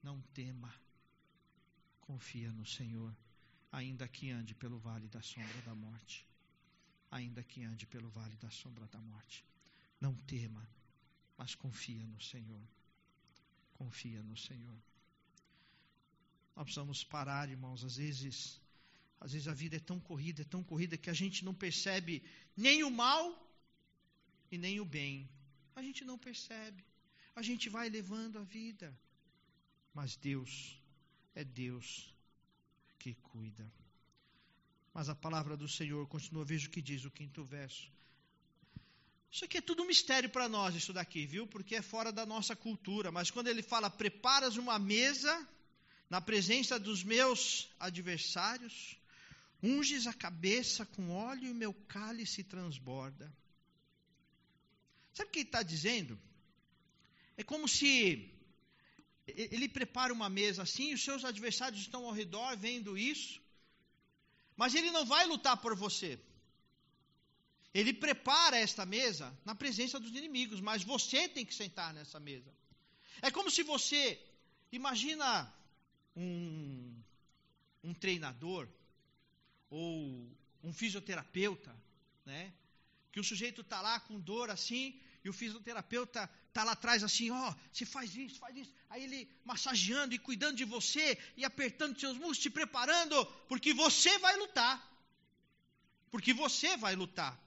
não 0.03 0.19
tema. 0.33 0.75
Confia 2.01 2.51
no 2.53 2.65
Senhor, 2.65 3.15
ainda 3.71 4.09
que 4.09 4.31
ande 4.31 4.55
pelo 4.55 4.79
vale 4.79 5.09
da 5.09 5.21
sombra 5.21 5.61
da 5.61 5.75
morte. 5.75 6.27
Ainda 7.11 7.43
que 7.43 7.63
ande 7.65 7.87
pelo 7.87 8.09
vale 8.09 8.37
da 8.37 8.51
sombra 8.51 8.87
da 8.87 8.99
morte. 8.99 9.45
Não 10.01 10.15
tema, 10.15 10.67
mas 11.37 11.55
confia 11.55 12.07
no 12.07 12.21
Senhor. 12.21 12.63
Confia 13.75 14.23
no 14.23 14.37
Senhor. 14.37 14.79
Nós 16.57 16.65
precisamos 16.65 17.05
parar, 17.05 17.49
irmãos. 17.49 17.85
Às 17.85 17.97
vezes, 17.97 18.61
às 19.21 19.33
vezes 19.33 19.49
a 19.49 19.55
vida 19.55 19.77
é 19.77 19.81
tão 19.81 20.01
corrida, 20.01 20.43
é 20.43 20.45
tão 20.45 20.63
corrida 20.63 20.97
que 20.97 21.11
a 21.11 21.13
gente 21.15 21.45
não 21.45 21.55
percebe 21.55 22.23
nem 22.57 22.83
o 22.85 22.91
mal 22.91 23.25
e 24.51 24.59
nem 24.59 24.81
o 24.81 24.85
bem. 24.85 25.29
A 25.75 25.83
gente 25.83 26.05
não 26.05 26.19
percebe. 26.19 26.85
A 27.35 27.43
gente 27.43 27.69
vai 27.69 27.89
levando 27.89 28.39
a 28.39 28.43
vida. 28.43 28.99
Mas 29.95 30.17
Deus 30.17 30.79
é 31.35 31.45
Deus 31.45 32.15
que 32.99 33.15
cuida. 33.15 33.71
Mas 34.93 35.09
a 35.09 35.15
palavra 35.15 35.57
do 35.57 35.69
Senhor 35.69 36.07
continua, 36.09 36.45
veja 36.45 36.69
o 36.69 36.71
que 36.71 36.83
diz 36.83 37.05
o 37.05 37.11
quinto 37.11 37.45
verso. 37.45 37.91
Isso 39.33 39.45
aqui 39.45 39.59
é 39.59 39.61
tudo 39.61 39.83
um 39.83 39.87
mistério 39.87 40.29
para 40.29 40.49
nós, 40.49 40.75
isso 40.75 40.93
daqui, 40.93 41.25
viu? 41.25 41.47
Porque 41.47 41.77
é 41.77 41.83
fora 41.83 42.11
da 42.11 42.27
nossa 42.27 42.57
cultura. 42.57 43.13
Mas 43.13 43.31
quando 43.31 43.47
ele 43.47 43.63
fala, 43.63 43.89
preparas 43.89 44.57
uma 44.57 44.79
mesa 44.79 45.49
na 46.09 46.21
presença 46.21 46.79
dos 46.79 47.05
meus 47.05 47.69
adversários, 47.79 48.97
unges 49.63 50.09
a 50.09 50.13
cabeça 50.13 50.85
com 50.85 51.11
óleo 51.11 51.47
e 51.47 51.51
o 51.51 51.55
meu 51.55 51.73
cálice 51.73 52.43
transborda. 52.43 53.33
Sabe 55.15 55.29
o 55.29 55.33
que 55.33 55.39
ele 55.41 55.49
está 55.49 55.63
dizendo? 55.63 56.19
É 57.37 57.45
como 57.45 57.69
se 57.69 58.35
ele 59.27 59.69
prepara 59.69 60.13
uma 60.13 60.29
mesa 60.29 60.63
assim, 60.63 60.93
os 60.93 61.05
seus 61.05 61.25
adversários 61.25 61.81
estão 61.81 62.05
ao 62.05 62.13
redor 62.13 62.57
vendo 62.57 62.99
isso, 62.99 63.41
mas 64.57 64.75
ele 64.75 64.91
não 64.91 65.07
vai 65.07 65.25
lutar 65.27 65.57
por 65.59 65.77
você. 65.77 66.19
Ele 67.73 67.93
prepara 67.93 68.57
esta 68.57 68.85
mesa 68.85 69.37
na 69.45 69.55
presença 69.55 70.01
dos 70.01 70.11
inimigos, 70.11 70.61
mas 70.61 70.83
você 70.83 71.29
tem 71.29 71.47
que 71.47 71.55
sentar 71.55 71.95
nessa 71.95 72.19
mesa. 72.19 72.53
É 73.23 73.31
como 73.31 73.51
se 73.51 73.63
você, 73.63 74.21
imagina 74.73 75.53
um, 76.17 77.01
um 77.85 77.95
treinador 77.95 78.69
ou 79.69 80.29
um 80.65 80.73
fisioterapeuta, 80.73 81.75
né? 82.25 82.53
Que 83.13 83.21
o 83.21 83.25
sujeito 83.25 83.61
está 83.61 83.81
lá 83.81 84.01
com 84.01 84.19
dor 84.19 84.51
assim, 84.51 85.01
e 85.25 85.29
o 85.29 85.33
fisioterapeuta 85.33 86.29
está 86.49 86.65
lá 86.65 86.73
atrás 86.73 87.05
assim, 87.05 87.31
ó, 87.31 87.51
oh, 87.51 87.55
você 87.73 87.87
faz 87.87 88.15
isso, 88.17 88.39
faz 88.41 88.57
isso. 88.57 88.73
Aí 88.89 89.05
ele 89.05 89.31
massageando 89.45 90.15
e 90.15 90.19
cuidando 90.19 90.57
de 90.57 90.65
você, 90.65 91.17
e 91.37 91.45
apertando 91.45 91.99
seus 91.99 92.15
músculos, 92.15 92.39
te 92.39 92.51
preparando, 92.51 93.25
porque 93.49 93.73
você 93.73 94.19
vai 94.19 94.37
lutar. 94.37 94.89
Porque 96.11 96.33
você 96.35 96.77
vai 96.77 96.97
lutar. 96.97 97.39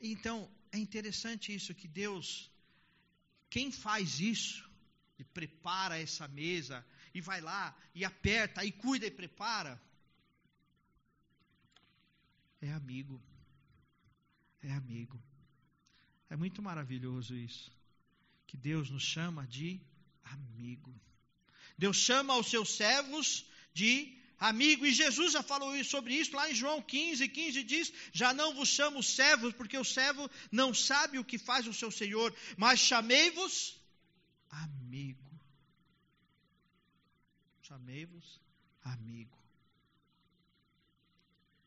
Então, 0.00 0.50
é 0.72 0.78
interessante 0.78 1.54
isso, 1.54 1.74
que 1.74 1.88
Deus, 1.88 2.50
quem 3.48 3.70
faz 3.70 4.20
isso, 4.20 4.68
e 5.18 5.24
prepara 5.24 5.98
essa 5.98 6.26
mesa, 6.28 6.84
e 7.12 7.20
vai 7.20 7.40
lá, 7.40 7.76
e 7.94 8.04
aperta, 8.04 8.64
e 8.64 8.72
cuida 8.72 9.06
e 9.06 9.10
prepara, 9.10 9.80
é 12.60 12.72
amigo. 12.72 13.20
É 14.62 14.72
amigo. 14.72 15.20
É 16.28 16.36
muito 16.36 16.62
maravilhoso 16.62 17.34
isso. 17.34 17.72
Que 18.46 18.56
Deus 18.56 18.90
nos 18.90 19.02
chama 19.02 19.46
de 19.46 19.80
amigo. 20.24 20.94
Deus 21.78 21.96
chama 21.96 22.36
os 22.36 22.48
seus 22.48 22.76
servos 22.76 23.46
de 23.72 24.19
amigo, 24.40 24.86
e 24.86 24.92
Jesus 24.92 25.34
já 25.34 25.42
falou 25.42 25.72
sobre 25.84 26.14
isso 26.14 26.34
lá 26.34 26.50
em 26.50 26.54
João 26.54 26.80
15, 26.80 27.28
15 27.28 27.62
diz: 27.62 27.92
Já 28.12 28.32
não 28.32 28.54
vos 28.54 28.68
chamo 28.68 29.02
servos, 29.02 29.52
porque 29.52 29.76
o 29.76 29.84
servo 29.84 30.28
não 30.50 30.72
sabe 30.72 31.18
o 31.18 31.24
que 31.24 31.38
faz 31.38 31.66
o 31.66 31.74
seu 31.74 31.90
senhor, 31.90 32.34
mas 32.56 32.80
chamei-vos 32.80 33.78
amigo. 34.48 35.30
Chamei-vos 37.62 38.40
amigo. 38.82 39.38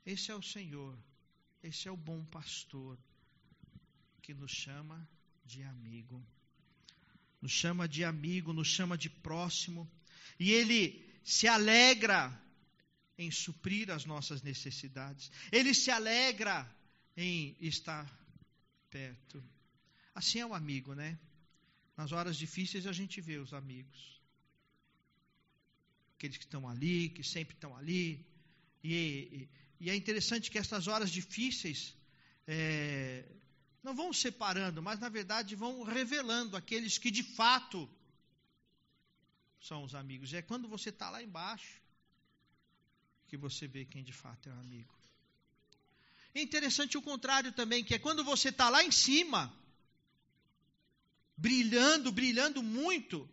Esse 0.05 0.31
é 0.31 0.35
o 0.35 0.41
Senhor, 0.41 0.97
esse 1.63 1.87
é 1.87 1.91
o 1.91 1.95
bom 1.95 2.25
pastor 2.25 2.97
que 4.21 4.33
nos 4.33 4.51
chama 4.51 5.07
de 5.45 5.63
amigo. 5.63 6.25
Nos 7.41 7.51
chama 7.51 7.87
de 7.87 8.03
amigo, 8.03 8.51
nos 8.51 8.67
chama 8.67 8.97
de 8.97 9.09
próximo, 9.09 9.89
e 10.39 10.51
ele 10.51 11.05
se 11.23 11.47
alegra 11.47 12.41
em 13.17 13.29
suprir 13.29 13.91
as 13.91 14.05
nossas 14.05 14.41
necessidades. 14.41 15.31
Ele 15.51 15.73
se 15.73 15.91
alegra 15.91 16.69
em 17.15 17.55
estar 17.59 18.09
perto. 18.89 19.43
Assim 20.15 20.39
é 20.39 20.45
o 20.45 20.53
amigo, 20.53 20.93
né? 20.93 21.17
Nas 21.95 22.11
horas 22.11 22.37
difíceis 22.37 22.87
a 22.87 22.91
gente 22.91 23.21
vê 23.21 23.37
os 23.37 23.53
amigos. 23.53 24.21
aqueles 26.15 26.37
que 26.37 26.45
estão 26.45 26.67
ali, 26.67 27.09
que 27.09 27.23
sempre 27.23 27.53
estão 27.53 27.75
ali. 27.75 28.25
E, 28.83 28.93
e, 28.93 29.49
e 29.81 29.89
é 29.89 29.95
interessante 29.95 30.49
que 30.49 30.57
essas 30.57 30.87
horas 30.87 31.11
difíceis 31.11 31.95
é, 32.47 33.25
não 33.83 33.93
vão 33.95 34.11
separando, 34.13 34.81
mas 34.81 34.99
na 34.99 35.09
verdade 35.09 35.55
vão 35.55 35.83
revelando 35.83 36.57
aqueles 36.57 36.97
que 36.97 37.11
de 37.11 37.21
fato 37.21 37.89
são 39.59 39.83
os 39.83 39.93
amigos. 39.93 40.33
É 40.33 40.41
quando 40.41 40.67
você 40.67 40.89
está 40.89 41.09
lá 41.09 41.21
embaixo 41.21 41.82
que 43.33 43.37
você 43.37 43.67
vê 43.67 43.83
quem 43.83 44.03
de 44.03 44.13
fato 44.13 44.47
é 44.47 44.53
um 44.53 44.59
amigo. 44.59 44.93
É 46.35 46.39
interessante 46.39 46.99
o 46.99 47.01
contrário 47.01 47.51
também, 47.51 47.83
que 47.83 47.95
é 47.95 47.97
quando 47.97 48.23
você 48.23 48.49
está 48.49 48.69
lá 48.69 48.83
em 48.83 48.91
cima, 48.91 49.51
brilhando, 51.35 52.11
brilhando 52.11 52.61
muito, 52.61 53.27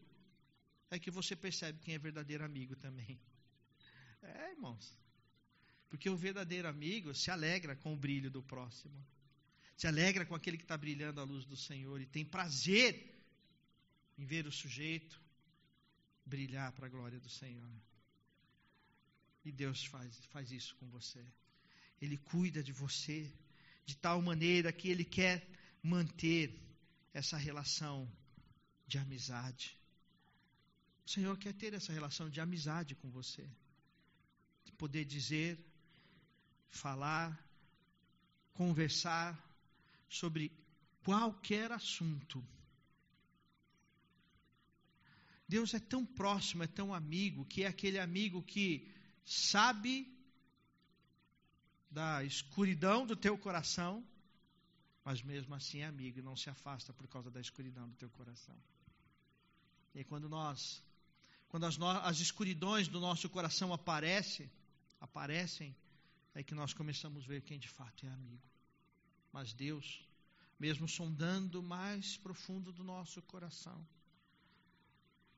é 0.91 0.99
que 0.99 1.11
você 1.11 1.37
percebe 1.37 1.81
quem 1.81 1.97
é 1.97 1.99
verdadeiro 1.99 2.43
amigo 2.43 2.75
também. 2.77 3.21
É, 4.23 4.53
irmãos. 4.53 4.91
Porque 5.91 6.09
o 6.09 6.17
verdadeiro 6.17 6.67
amigo 6.67 7.15
se 7.15 7.31
alegra 7.31 7.77
com 7.77 7.93
o 7.93 7.97
brilho 7.97 8.31
do 8.31 8.43
próximo. 8.43 9.07
Se 9.77 9.87
alegra 9.87 10.25
com 10.25 10.35
aquele 10.35 10.57
que 10.57 10.65
está 10.65 10.79
brilhando 10.79 11.21
à 11.21 11.25
luz 11.25 11.45
do 11.45 11.59
Senhor 11.59 12.01
e 12.01 12.07
tem 12.07 12.25
prazer 12.25 13.23
em 14.17 14.25
ver 14.25 14.47
o 14.47 14.53
sujeito 14.53 15.21
brilhar 16.25 16.73
para 16.73 16.87
a 16.87 16.89
glória 16.89 17.21
do 17.21 17.29
Senhor. 17.29 17.90
E 19.45 19.51
Deus 19.51 19.85
faz, 19.87 20.17
faz 20.27 20.51
isso 20.51 20.75
com 20.77 20.89
você. 20.89 21.25
Ele 22.01 22.17
cuida 22.17 22.63
de 22.63 22.73
você 22.73 23.31
de 23.85 23.97
tal 23.97 24.21
maneira 24.23 24.73
que 24.73 24.89
Ele 24.89 25.05
quer 25.05 25.47
manter 25.83 26.55
essa 27.13 27.37
relação 27.37 28.11
de 28.87 28.99
amizade. 28.99 29.77
O 31.07 31.11
Senhor 31.11 31.37
quer 31.39 31.55
ter 31.55 31.75
essa 31.75 31.93
relação 31.93 32.29
de 32.31 32.41
amizade 32.41 32.95
com 32.95 33.11
você, 33.11 33.49
de 34.65 34.73
poder 34.73 35.05
dizer, 35.05 35.59
falar, 36.69 37.29
conversar 38.53 39.37
sobre 40.09 40.53
qualquer 41.03 41.73
assunto. 41.73 42.45
Deus 45.49 45.75
é 45.75 45.81
tão 45.81 46.07
próximo, 46.07 46.63
é 46.63 46.69
tão 46.69 46.95
amigo, 46.95 47.45
que 47.45 47.65
é 47.65 47.67
aquele 47.67 47.99
amigo 47.99 48.41
que 48.43 48.89
sabe 49.25 50.07
da 51.91 52.23
escuridão 52.25 53.07
do 53.07 53.17
teu 53.17 53.37
coração, 53.37 54.05
mas 55.05 55.23
mesmo 55.23 55.55
assim 55.55 55.79
é 55.81 55.87
amigo 55.87 56.19
e 56.19 56.23
não 56.23 56.37
se 56.37 56.49
afasta 56.49 56.93
por 56.93 57.09
causa 57.09 57.31
da 57.31 57.41
escuridão 57.41 57.89
do 57.89 57.97
teu 57.97 58.11
coração. 58.11 58.57
E 59.95 60.05
quando 60.05 60.29
nós, 60.29 60.83
quando 61.49 61.67
as, 61.67 61.77
no, 61.77 61.89
as 61.89 62.21
escuridões 62.21 62.87
do 62.87 63.01
nosso 63.01 63.29
coração 63.29 63.73
aparecem, 63.73 64.49
aparecem, 65.01 65.75
é 66.35 66.43
que 66.43 66.55
nós 66.55 66.73
começamos 66.73 67.25
a 67.25 67.27
ver 67.27 67.43
quem 67.43 67.59
de 67.59 67.69
fato 67.69 68.07
é 68.07 68.11
amigo. 68.11 68.49
Mas 69.33 69.53
Deus, 69.53 70.05
mesmo 70.59 70.87
sondando 70.89 71.63
mais 71.63 72.17
profundo 72.17 72.73
do 72.73 72.85
nosso 72.85 73.21
coração, 73.23 73.85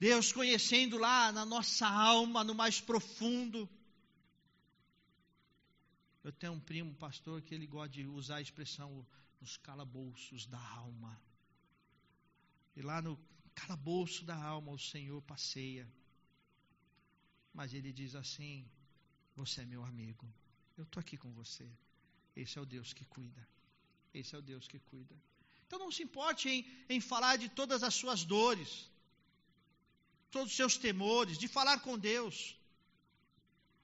Deus 0.03 0.33
conhecendo 0.33 0.99
lá 0.99 1.31
na 1.31 1.45
nossa 1.47 1.87
alma, 1.87 2.43
no 2.43 2.57
mais 2.57 2.81
profundo, 2.81 3.69
eu 6.25 6.33
tenho 6.33 6.55
um 6.55 6.59
primo 6.71 6.93
pastor 6.97 7.41
que 7.41 7.55
ele 7.55 7.69
gosta 7.69 7.91
de 7.91 8.05
usar 8.05 8.38
a 8.38 8.41
expressão 8.41 9.07
nos 9.41 9.57
calabouços 9.57 10.45
da 10.47 10.59
alma. 10.71 11.12
E 12.75 12.83
lá 12.83 13.01
no 13.01 13.17
calabouço 13.55 14.25
da 14.25 14.35
alma 14.35 14.73
o 14.73 14.85
Senhor 14.93 15.23
passeia. 15.23 15.88
Mas 17.55 17.73
ele 17.73 17.93
diz 17.93 18.17
assim: 18.17 18.69
Você 19.37 19.61
é 19.61 19.65
meu 19.65 19.85
amigo. 19.85 20.27
Eu 20.77 20.83
estou 20.83 21.01
aqui 21.01 21.17
com 21.17 21.33
você. 21.33 21.71
Esse 22.35 22.59
é 22.59 22.61
o 22.61 22.67
Deus 22.67 22.93
que 22.93 23.05
cuida. 23.05 23.49
Esse 24.12 24.35
é 24.35 24.38
o 24.38 24.43
Deus 24.43 24.67
que 24.67 24.81
cuida. 24.81 25.15
Então 25.65 25.79
não 25.79 25.93
se 25.93 26.03
importe 26.03 26.49
em, 26.49 26.67
em 26.88 27.01
falar 27.01 27.37
de 27.37 27.49
todas 27.49 27.85
as 27.85 27.95
suas 27.95 28.25
dores, 28.25 28.91
todos 30.33 30.51
os 30.51 30.57
seus 30.57 30.77
temores, 30.77 31.38
de 31.38 31.47
falar 31.47 31.79
com 31.81 31.97
Deus. 31.97 32.59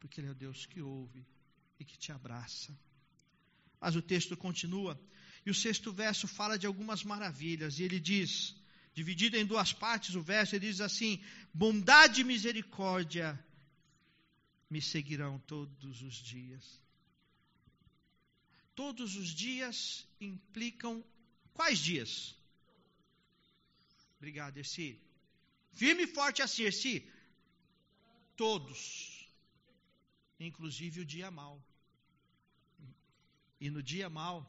Porque 0.01 0.21
Ele 0.21 0.29
é 0.29 0.33
o 0.33 0.35
Deus 0.35 0.67
que 0.67 0.81
ouve 0.81 1.25
e 1.79 1.85
que 1.85 1.97
te 1.97 2.11
abraça. 2.11 2.77
Mas 3.81 3.95
o 3.95 4.03
texto 4.03 4.37
continua, 4.37 5.01
e 5.47 5.51
o 5.51 5.55
sexto 5.55 5.93
verso 5.93 6.27
fala 6.27 6.59
de 6.59 6.67
algumas 6.67 7.05
maravilhas, 7.05 7.79
e 7.79 7.85
ele 7.85 8.01
diz, 8.01 8.57
dividido 8.93 9.37
em 9.37 9.47
duas 9.47 9.73
partes 9.73 10.17
o 10.17 10.23
verso, 10.23 10.57
ele 10.57 10.67
diz 10.67 10.81
assim: 10.81 11.23
bondade 11.55 12.23
e 12.23 12.25
misericórdia 12.25 13.39
me 14.69 14.83
seguirão 14.83 15.39
todos 15.41 16.03
os 16.03 16.17
dias. 16.17 16.81
Todos 18.75 19.17
os 19.17 19.29
dias 19.29 20.07
implicam 20.21 21.05
quais 21.53 21.79
dias? 21.79 22.37
Obrigado, 24.17 24.57
Erci. 24.57 25.01
Firme 25.81 26.05
e 26.05 26.13
forte 26.19 26.43
assim, 26.43 26.65
Erci. 26.65 26.97
Todos 28.37 29.19
inclusive 30.39 31.01
o 31.01 31.05
dia 31.05 31.31
mau. 31.31 31.63
E 33.61 33.71
no 33.71 33.83
dia 33.83 34.09
mau, 34.09 34.49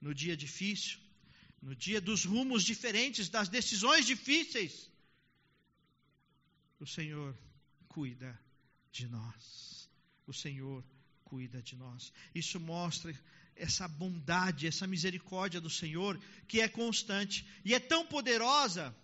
no 0.00 0.12
dia 0.12 0.36
difícil, 0.36 0.98
no 1.62 1.74
dia 1.74 2.00
dos 2.00 2.24
rumos 2.24 2.64
diferentes, 2.64 3.28
das 3.28 3.48
decisões 3.48 4.04
difíceis, 4.06 4.90
o 6.80 6.86
Senhor 6.86 7.36
cuida 7.88 8.38
de 8.90 9.06
nós. 9.06 9.88
O 10.26 10.32
Senhor 10.32 10.84
cuida 11.24 11.62
de 11.62 11.76
nós. 11.76 12.12
Isso 12.34 12.58
mostra 12.58 13.14
essa 13.54 13.86
bondade, 13.86 14.66
essa 14.66 14.86
misericórdia 14.86 15.60
do 15.60 15.70
Senhor, 15.70 16.20
que 16.46 16.60
é 16.60 16.68
constante 16.68 17.46
e 17.64 17.74
é 17.74 17.80
tão 17.80 18.06
poderosa 18.06 18.94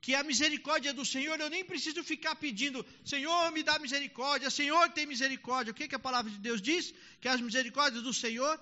que 0.00 0.14
a 0.14 0.22
misericórdia 0.22 0.92
do 0.94 1.04
Senhor, 1.04 1.38
eu 1.38 1.50
nem 1.50 1.64
preciso 1.64 2.02
ficar 2.02 2.34
pedindo, 2.34 2.84
Senhor, 3.04 3.52
me 3.52 3.62
dá 3.62 3.78
misericórdia, 3.78 4.50
Senhor, 4.50 4.88
tem 4.92 5.06
misericórdia. 5.06 5.72
O 5.72 5.74
que, 5.74 5.88
que 5.88 5.94
a 5.94 5.98
palavra 5.98 6.30
de 6.30 6.38
Deus 6.38 6.60
diz? 6.62 6.94
Que 7.20 7.28
as 7.28 7.40
misericórdias 7.40 8.02
do 8.02 8.14
Senhor 8.14 8.58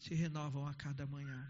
se 0.00 0.14
renovam 0.14 0.66
a 0.66 0.74
cada 0.74 1.06
manhã. 1.06 1.40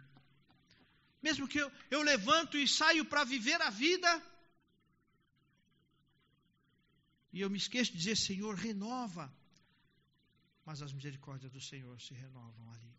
Mesmo 1.23 1.49
que 1.49 1.59
eu, 1.59 1.73
eu 1.91 2.03
levanto 2.03 2.59
e 2.59 2.69
saio 2.69 3.05
para 3.07 3.25
viver 3.25 3.61
a 3.63 3.71
vida, 3.71 4.11
e 7.33 7.41
eu 7.41 7.49
me 7.49 7.57
esqueço 7.57 7.93
de 7.93 7.99
dizer, 7.99 8.17
Senhor, 8.17 8.55
renova. 8.55 9.33
Mas 10.67 10.83
as 10.83 10.93
misericórdias 10.93 11.51
do 11.51 11.61
Senhor 11.61 11.99
se 12.01 12.13
renovam 12.13 12.71
ali. 12.73 12.95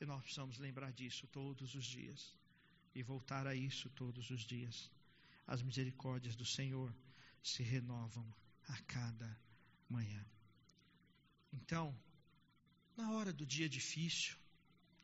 E 0.00 0.04
nós 0.04 0.22
precisamos 0.22 0.58
lembrar 0.58 0.92
disso 0.92 1.26
todos 1.28 1.74
os 1.74 1.84
dias 1.84 2.36
e 2.94 3.02
voltar 3.02 3.46
a 3.46 3.54
isso 3.54 3.88
todos 3.90 4.30
os 4.30 4.42
dias. 4.42 4.90
As 5.46 5.62
misericórdias 5.62 6.36
do 6.36 6.44
Senhor 6.44 6.94
se 7.42 7.62
renovam 7.62 8.26
a 8.68 8.76
cada 8.82 9.38
manhã. 9.88 10.24
Então, 11.52 11.96
na 12.96 13.12
hora 13.12 13.32
do 13.32 13.46
dia 13.46 13.68
difícil, 13.68 14.36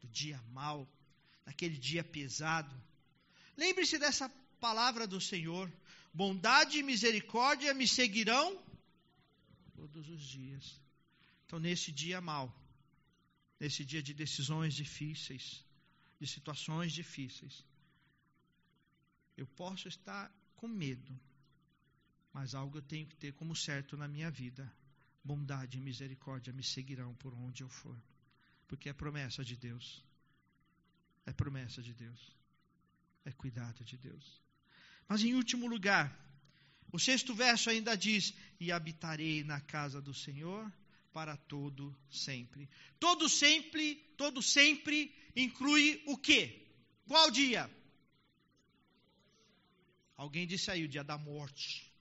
do 0.00 0.08
dia 0.08 0.40
mau, 0.52 0.86
naquele 1.46 1.78
dia 1.78 2.04
pesado, 2.04 2.74
lembre-se 3.56 3.98
dessa 3.98 4.28
palavra 4.60 5.06
do 5.06 5.20
Senhor: 5.20 5.72
bondade 6.12 6.78
e 6.78 6.82
misericórdia 6.82 7.72
me 7.72 7.88
seguirão 7.88 8.62
todos 9.74 10.08
os 10.08 10.22
dias. 10.22 10.80
Então, 11.46 11.58
nesse 11.58 11.92
dia 11.92 12.20
mau, 12.20 12.52
nesse 13.60 13.84
dia 13.84 14.02
de 14.02 14.12
decisões 14.12 14.74
difíceis, 14.74 15.64
de 16.20 16.26
situações 16.26 16.92
difíceis, 16.92 17.64
eu 19.36 19.46
posso 19.46 19.88
estar 19.88 20.30
com 20.56 20.68
medo, 20.68 21.18
mas 22.32 22.54
algo 22.54 22.78
eu 22.78 22.82
tenho 22.82 23.06
que 23.06 23.16
ter 23.16 23.32
como 23.32 23.54
certo 23.54 23.96
na 23.96 24.08
minha 24.08 24.30
vida. 24.30 24.70
Bondade 25.22 25.78
e 25.78 25.80
misericórdia 25.80 26.52
me 26.52 26.62
seguirão 26.62 27.14
por 27.14 27.32
onde 27.32 27.62
eu 27.62 27.68
for, 27.68 27.96
porque 28.68 28.88
é 28.88 28.92
promessa 28.92 29.42
de 29.42 29.56
Deus. 29.56 30.04
É 31.24 31.32
promessa 31.32 31.82
de 31.82 31.94
Deus. 31.94 32.20
É 33.24 33.32
cuidado 33.32 33.82
de 33.84 33.96
Deus. 33.96 34.42
Mas 35.08 35.22
em 35.22 35.34
último 35.34 35.66
lugar, 35.66 36.14
o 36.92 36.98
sexto 36.98 37.34
verso 37.34 37.70
ainda 37.70 37.96
diz: 37.96 38.34
E 38.60 38.70
habitarei 38.70 39.42
na 39.42 39.60
casa 39.60 40.00
do 40.00 40.12
Senhor 40.12 40.70
para 41.12 41.36
todo 41.36 41.96
sempre. 42.10 42.68
Todo 42.98 43.28
sempre, 43.28 43.96
todo 44.16 44.42
sempre 44.42 45.14
inclui 45.34 46.02
o 46.06 46.18
quê? 46.18 46.68
Qual 47.06 47.30
dia? 47.30 47.70
Alguém 50.16 50.46
disse 50.46 50.70
aí 50.70 50.84
o 50.84 50.88
dia 50.88 51.02
da 51.02 51.18
morte. 51.18 51.92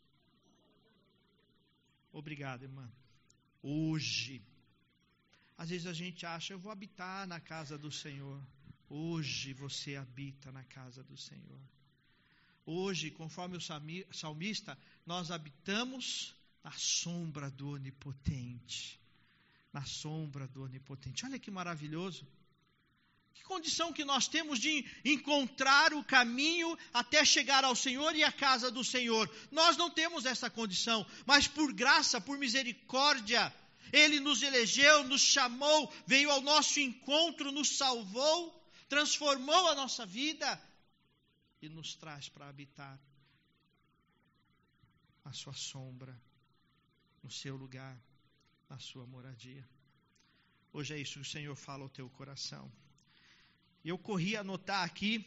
Obrigado, 2.12 2.64
irmã. 2.64 2.92
Hoje. 3.62 4.42
Às 5.58 5.70
vezes 5.70 5.88
a 5.88 5.94
gente 5.94 6.26
acha, 6.26 6.54
eu 6.54 6.60
vou 6.60 6.72
habitar 6.72 7.28
na 7.28 7.40
casa 7.40 7.78
do 7.78 7.92
Senhor. 7.92 8.42
Hoje 8.90 9.54
você 9.54 9.96
habita 9.96 10.52
na 10.52 10.64
casa 10.64 11.04
do 11.04 11.18
Senhor. 11.18 11.60
Hoje, 12.66 13.12
conforme 13.12 13.58
o 13.58 14.14
salmista, 14.14 14.78
nós 15.06 15.32
habitamos 15.32 16.36
na 16.64 16.72
sombra 16.72 17.50
do 17.50 17.72
Onipotente. 17.72 19.00
Na 19.72 19.84
sombra 19.84 20.48
do 20.48 20.64
Onipotente. 20.64 21.26
Olha 21.26 21.40
que 21.40 21.52
maravilhoso. 21.52 22.28
Que 23.34 23.44
condição 23.44 23.92
que 23.92 24.06
nós 24.06 24.28
temos 24.28 24.60
de 24.60 24.86
encontrar 25.04 25.94
o 25.94 26.04
caminho 26.04 26.78
até 26.94 27.26
chegar 27.26 27.64
ao 27.64 27.76
Senhor 27.76 28.16
e 28.16 28.24
à 28.24 28.32
casa 28.32 28.70
do 28.70 28.84
Senhor. 28.84 29.30
Nós 29.52 29.76
não 29.76 29.90
temos 29.90 30.26
essa 30.26 30.50
condição, 30.50 31.06
mas 31.26 31.48
por 31.48 31.74
graça, 31.74 32.22
por 32.22 32.38
misericórdia, 32.38 33.54
Ele 33.92 34.20
nos 34.20 34.44
elegeu, 34.44 35.04
nos 35.06 35.22
chamou, 35.22 35.92
veio 36.06 36.30
ao 36.30 36.42
nosso 36.42 36.80
encontro, 36.80 37.52
nos 37.52 37.78
salvou, 37.78 38.64
transformou 38.88 39.68
a 39.68 39.76
nossa 39.76 40.06
vida 40.06 40.62
e 41.62 41.70
nos 41.70 41.96
traz 41.96 42.30
para 42.30 42.48
habitar 42.48 43.00
a 45.26 45.32
sua 45.32 45.54
sombra, 45.54 46.16
no 47.24 47.32
seu 47.32 47.56
lugar, 47.56 47.98
na 48.70 48.78
sua 48.78 49.06
moradia. 49.08 49.68
Hoje 50.72 50.94
é 50.94 51.00
isso 51.00 51.14
que 51.14 51.20
o 51.22 51.26
Senhor 51.26 51.56
fala 51.56 51.84
ao 51.84 51.90
teu 51.90 52.10
coração. 52.10 52.72
Eu 53.84 53.98
corri 53.98 54.36
a 54.36 54.42
anotar 54.42 54.84
aqui 54.84 55.26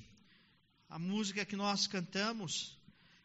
a 0.88 0.98
música 0.98 1.44
que 1.44 1.56
nós 1.56 1.86
cantamos, 1.86 2.78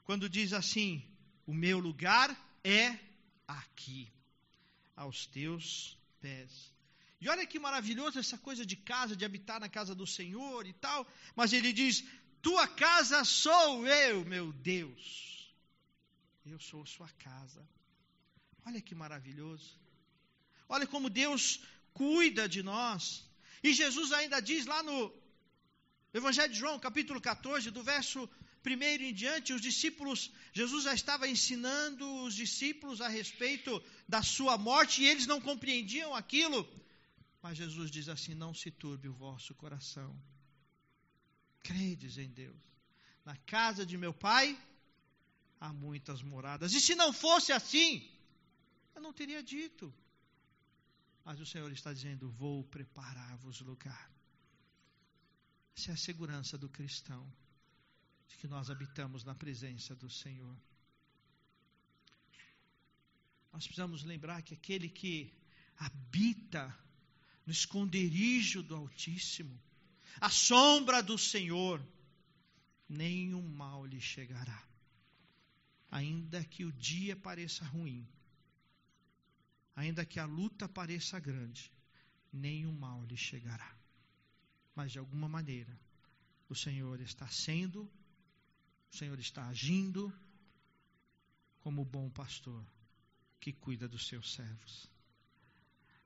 quando 0.03 0.29
diz 0.29 0.51
assim: 0.53 1.03
O 1.45 1.53
meu 1.53 1.79
lugar 1.79 2.29
é 2.63 2.97
aqui, 3.47 4.11
aos 4.95 5.25
teus 5.25 5.97
pés. 6.19 6.71
E 7.19 7.29
olha 7.29 7.45
que 7.45 7.59
maravilhoso 7.59 8.17
essa 8.17 8.37
coisa 8.37 8.65
de 8.65 8.75
casa, 8.75 9.15
de 9.15 9.23
habitar 9.23 9.59
na 9.59 9.69
casa 9.69 9.93
do 9.93 10.07
Senhor 10.07 10.65
e 10.65 10.73
tal. 10.73 11.07
Mas 11.35 11.53
ele 11.53 11.71
diz: 11.71 12.03
tua 12.41 12.67
casa 12.67 13.23
sou 13.23 13.87
eu, 13.87 14.25
meu 14.25 14.51
Deus. 14.51 15.53
Eu 16.45 16.59
sou 16.59 16.85
sua 16.85 17.07
casa. 17.19 17.65
Olha 18.65 18.81
que 18.81 18.95
maravilhoso. 18.95 19.79
Olha 20.67 20.87
como 20.87 21.09
Deus 21.09 21.61
cuida 21.93 22.49
de 22.49 22.63
nós. 22.63 23.23
E 23.63 23.73
Jesus 23.73 24.11
ainda 24.11 24.39
diz 24.39 24.65
lá 24.65 24.81
no 24.81 25.20
Evangelho 26.13 26.51
de 26.51 26.59
João, 26.59 26.79
capítulo 26.79 27.21
14, 27.21 27.71
do 27.71 27.83
verso 27.83 28.29
1 28.65 28.83
em 29.03 29.13
diante, 29.13 29.53
os 29.53 29.61
discípulos, 29.61 30.31
Jesus 30.53 30.83
já 30.83 30.93
estava 30.93 31.27
ensinando 31.27 32.05
os 32.23 32.35
discípulos 32.35 33.01
a 33.01 33.07
respeito 33.07 33.81
da 34.07 34.21
sua 34.21 34.57
morte 34.57 35.01
e 35.01 35.07
eles 35.07 35.25
não 35.25 35.39
compreendiam 35.39 36.13
aquilo. 36.13 36.67
Mas 37.41 37.57
Jesus 37.57 37.89
diz 37.89 38.07
assim: 38.07 38.35
Não 38.35 38.53
se 38.53 38.69
turbe 38.69 39.07
o 39.07 39.13
vosso 39.13 39.55
coração 39.55 40.15
credes 41.63 42.17
em 42.17 42.29
Deus. 42.29 42.61
Na 43.23 43.35
casa 43.37 43.85
de 43.85 43.97
meu 43.97 44.13
pai 44.13 44.57
há 45.59 45.71
muitas 45.71 46.21
moradas. 46.21 46.73
E 46.73 46.81
se 46.81 46.95
não 46.95 47.13
fosse 47.13 47.51
assim, 47.51 48.09
eu 48.95 49.01
não 49.01 49.13
teria 49.13 49.41
dito. 49.43 49.93
Mas 51.23 51.39
o 51.39 51.45
Senhor 51.45 51.71
está 51.71 51.93
dizendo: 51.93 52.29
Vou 52.31 52.63
preparar-vos 52.63 53.61
lugar. 53.61 54.11
Essa 55.75 55.91
é 55.91 55.93
a 55.93 55.97
segurança 55.97 56.57
do 56.57 56.69
cristão, 56.69 57.31
de 58.27 58.37
que 58.37 58.47
nós 58.47 58.69
habitamos 58.69 59.23
na 59.23 59.33
presença 59.33 59.95
do 59.95 60.09
Senhor. 60.09 60.55
Nós 63.51 63.65
precisamos 63.65 64.03
lembrar 64.03 64.41
que 64.41 64.53
aquele 64.53 64.89
que 64.89 65.33
habita 65.77 66.77
no 67.45 67.51
esconderijo 67.51 68.61
do 68.61 68.75
Altíssimo, 68.75 69.59
a 70.19 70.29
sombra 70.29 71.01
do 71.01 71.17
Senhor, 71.17 71.85
nenhum 72.87 73.41
mal 73.41 73.85
lhe 73.85 73.99
chegará. 73.99 74.63
Ainda 75.89 76.43
que 76.45 76.63
o 76.63 76.71
dia 76.71 77.15
pareça 77.15 77.65
ruim, 77.65 78.07
ainda 79.75 80.05
que 80.05 80.19
a 80.19 80.25
luta 80.25 80.69
pareça 80.69 81.19
grande, 81.19 81.71
nenhum 82.31 82.71
mal 82.71 83.03
lhe 83.05 83.17
chegará. 83.17 83.80
Mas 84.75 84.91
de 84.91 84.99
alguma 84.99 85.27
maneira, 85.27 85.77
o 86.49 86.55
Senhor 86.55 86.99
está 87.01 87.27
sendo, 87.27 87.89
o 88.91 88.95
Senhor 88.95 89.19
está 89.19 89.47
agindo 89.47 90.13
como 91.59 91.85
bom 91.85 92.09
pastor 92.09 92.65
que 93.39 93.51
cuida 93.51 93.87
dos 93.87 94.07
seus 94.07 94.33
servos. 94.33 94.87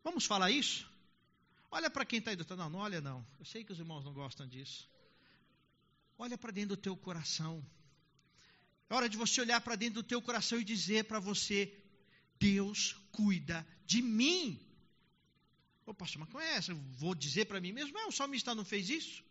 Vamos 0.04 0.26
falar 0.26 0.52
isso? 0.52 0.90
Olha 1.72 1.90
para 1.90 2.06
quem 2.06 2.20
está 2.20 2.32
aí 2.32 2.38
do 2.38 2.42
outro. 2.42 2.56
Não, 2.56 2.70
não 2.70 2.80
olha 2.80 3.02
não. 3.02 3.26
Eu 3.40 3.46
sei 3.46 3.64
que 3.64 3.72
os 3.72 3.80
irmãos 3.80 4.06
não 4.06 4.14
gostam 4.14 4.48
disso. 4.48 4.90
Olha 6.18 6.38
para 6.38 6.52
dentro 6.52 6.76
do 6.76 6.82
teu 6.82 6.96
coração. 6.96 7.66
É 8.90 8.94
hora 8.94 9.10
de 9.10 9.18
você 9.18 9.42
olhar 9.42 9.60
para 9.62 9.76
dentro 9.76 10.02
do 10.02 10.08
teu 10.08 10.22
coração 10.22 10.60
e 10.60 10.64
dizer 10.64 11.06
para 11.06 11.20
você: 11.20 11.74
Deus 12.40 12.94
cuida 13.12 13.68
de 13.86 14.02
mim. 14.02 14.65
Ô 15.86 15.94
pastor, 15.94 16.20
mas 16.20 16.30
como 16.30 16.44
é 16.44 16.56
essa? 16.56 16.72
Eu 16.72 16.78
vou 16.98 17.14
dizer 17.14 17.46
para 17.46 17.62
mim 17.62 17.72
mesmo? 17.72 17.98
É, 17.98 18.06
o 18.08 18.12
salmista 18.12 18.56
não 18.56 18.66
fez 18.66 18.90
isso. 18.90 19.24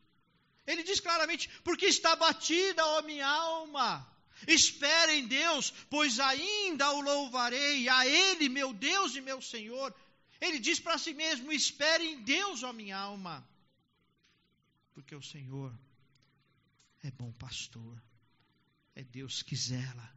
Ele 0.67 0.83
diz 0.83 1.01
claramente: 1.01 1.49
porque 1.63 1.87
está 1.87 2.15
batida, 2.15 2.85
ó 2.87 3.03
minha 3.03 3.27
alma. 3.27 4.11
Espere 4.49 5.13
em 5.13 5.27
Deus, 5.27 5.71
pois 5.89 6.19
ainda 6.19 6.91
o 6.93 7.01
louvarei, 7.01 7.89
a 7.89 8.07
Ele, 8.07 8.49
meu 8.49 8.73
Deus 8.73 9.15
e 9.15 9.21
meu 9.21 9.41
Senhor. 9.41 9.95
Ele 10.41 10.59
diz 10.59 10.81
para 10.81 10.99
si 10.99 11.15
mesmo: 11.15 11.53
espere 11.53 12.05
em 12.05 12.23
Deus, 12.23 12.63
ó 12.63 12.73
minha 12.73 12.97
alma, 12.97 13.47
porque 14.93 15.15
o 15.15 15.23
Senhor 15.23 15.73
é 17.03 17.11
bom 17.11 17.33
pastor, 17.33 18.03
é 18.95 19.03
Deus 19.03 19.43
que 19.43 19.57
zela, 19.57 20.13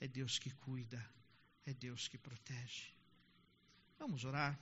é 0.00 0.06
Deus 0.08 0.38
que 0.38 0.50
cuida, 0.50 1.04
é 1.66 1.72
Deus 1.72 2.08
que 2.08 2.18
protege. 2.18 2.88
Vamos 3.98 4.24
orar. 4.24 4.58